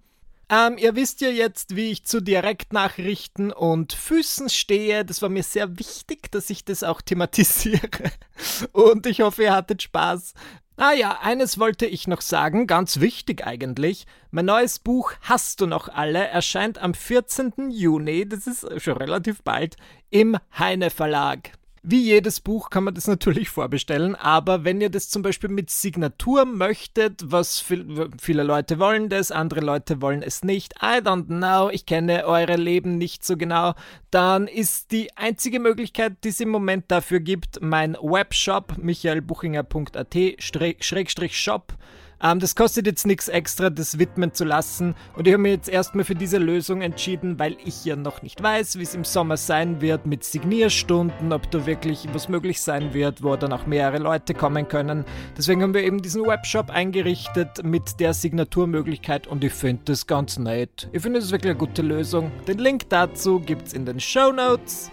Ähm, 0.51 0.79
ihr 0.79 0.95
wisst 0.95 1.21
ja 1.21 1.29
jetzt, 1.29 1.75
wie 1.75 1.91
ich 1.91 2.05
zu 2.05 2.21
Direktnachrichten 2.21 3.51
und 3.51 3.93
Füßen 3.93 4.49
stehe. 4.49 5.05
Das 5.05 5.21
war 5.21 5.29
mir 5.29 5.43
sehr 5.43 5.77
wichtig, 5.77 6.31
dass 6.31 6.49
ich 6.49 6.65
das 6.65 6.81
auch 6.83 7.01
thematisiere. 7.01 8.11
Und 8.71 9.05
ich 9.05 9.21
hoffe, 9.21 9.43
ihr 9.43 9.53
hattet 9.53 9.83
Spaß. 9.83 10.33
Ah 10.75 10.93
ja, 10.93 11.19
eines 11.21 11.59
wollte 11.59 11.85
ich 11.85 12.07
noch 12.07 12.21
sagen, 12.21 12.65
ganz 12.65 12.99
wichtig 12.99 13.45
eigentlich. 13.45 14.07
Mein 14.31 14.45
neues 14.45 14.79
Buch 14.79 15.11
Hast 15.21 15.61
du 15.61 15.67
noch 15.67 15.89
alle 15.89 16.25
erscheint 16.25 16.79
am 16.79 16.93
14. 16.93 17.69
Juni, 17.69 18.27
das 18.27 18.47
ist 18.47 18.81
schon 18.81 18.97
relativ 18.97 19.43
bald, 19.43 19.75
im 20.09 20.37
Heine 20.57 20.89
Verlag. 20.89 21.51
Wie 21.81 22.01
jedes 22.01 22.41
Buch 22.41 22.69
kann 22.69 22.83
man 22.83 22.93
das 22.93 23.07
natürlich 23.07 23.49
vorbestellen, 23.49 24.15
aber 24.15 24.63
wenn 24.63 24.81
ihr 24.81 24.89
das 24.89 25.09
zum 25.09 25.21
Beispiel 25.21 25.49
mit 25.49 25.69
Signatur 25.69 26.45
möchtet, 26.45 27.21
was 27.25 27.59
viel, 27.59 28.09
viele 28.21 28.43
Leute 28.43 28.79
wollen 28.79 29.09
das, 29.09 29.31
andere 29.31 29.61
Leute 29.61 30.01
wollen 30.01 30.21
es 30.21 30.43
nicht, 30.43 30.75
I 30.81 31.01
don't 31.01 31.27
know, 31.27 31.69
ich 31.69 31.85
kenne 31.85 32.25
eure 32.25 32.55
Leben 32.55 32.97
nicht 32.97 33.25
so 33.25 33.37
genau, 33.37 33.73
dann 34.11 34.47
ist 34.47 34.91
die 34.91 35.15
einzige 35.15 35.59
Möglichkeit, 35.59 36.23
die 36.23 36.29
es 36.29 36.39
im 36.39 36.49
Moment 36.49 36.85
dafür 36.89 37.19
gibt, 37.19 37.61
mein 37.61 37.95
Webshop 38.01 38.77
michaelbuchinger.at-shop 38.77 41.73
ähm, 42.21 42.39
das 42.39 42.55
kostet 42.55 42.85
jetzt 42.85 43.05
nichts 43.05 43.27
extra, 43.27 43.69
das 43.69 43.99
widmen 43.99 44.33
zu 44.33 44.43
lassen. 44.43 44.95
Und 45.15 45.27
ich 45.27 45.33
habe 45.33 45.41
mir 45.41 45.51
jetzt 45.51 45.69
erstmal 45.69 46.05
für 46.05 46.15
diese 46.15 46.37
Lösung 46.37 46.81
entschieden, 46.81 47.39
weil 47.39 47.57
ich 47.63 47.85
ja 47.85 47.95
noch 47.95 48.21
nicht 48.21 48.41
weiß, 48.41 48.77
wie 48.77 48.83
es 48.83 48.95
im 48.95 49.03
Sommer 49.03 49.37
sein 49.37 49.81
wird 49.81 50.05
mit 50.05 50.23
Signierstunden, 50.23 51.31
ob 51.33 51.49
da 51.51 51.65
wirklich 51.65 52.07
was 52.13 52.29
möglich 52.29 52.61
sein 52.61 52.93
wird, 52.93 53.23
wo 53.23 53.35
dann 53.35 53.53
auch 53.53 53.65
mehrere 53.65 53.99
Leute 53.99 54.33
kommen 54.33 54.67
können. 54.67 55.05
Deswegen 55.37 55.61
haben 55.61 55.73
wir 55.73 55.83
eben 55.83 56.01
diesen 56.01 56.25
Webshop 56.25 56.69
eingerichtet 56.69 57.63
mit 57.63 57.99
der 57.99 58.13
Signaturmöglichkeit 58.13 59.27
und 59.27 59.43
ich 59.43 59.53
finde 59.53 59.83
das 59.85 60.07
ganz 60.07 60.37
nett. 60.37 60.89
Ich 60.91 61.01
finde 61.01 61.19
es 61.19 61.31
wirklich 61.31 61.51
eine 61.51 61.59
gute 61.59 61.81
Lösung. 61.81 62.31
Den 62.47 62.59
Link 62.59 62.89
dazu 62.89 63.39
gibt 63.39 63.67
es 63.67 63.73
in 63.73 63.85
den 63.85 63.99
Show 63.99 64.31
Notes. 64.31 64.91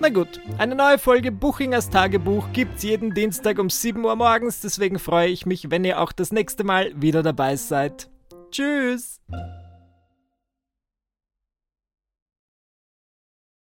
Na 0.00 0.10
gut, 0.10 0.40
eine 0.58 0.74
neue 0.74 0.98
Folge 0.98 1.32
Buchingers 1.32 1.90
Tagebuch 1.90 2.46
gibt's 2.52 2.82
jeden 2.82 3.14
Dienstag 3.14 3.58
um 3.58 3.68
7 3.68 4.04
Uhr 4.04 4.14
morgens, 4.14 4.60
deswegen 4.60 4.98
freue 4.98 5.28
ich 5.28 5.44
mich, 5.44 5.70
wenn 5.70 5.84
ihr 5.84 6.00
auch 6.00 6.12
das 6.12 6.32
nächste 6.32 6.64
Mal 6.64 6.92
wieder 6.94 7.22
dabei 7.22 7.56
seid. 7.56 8.08
Tschüss! 8.50 9.20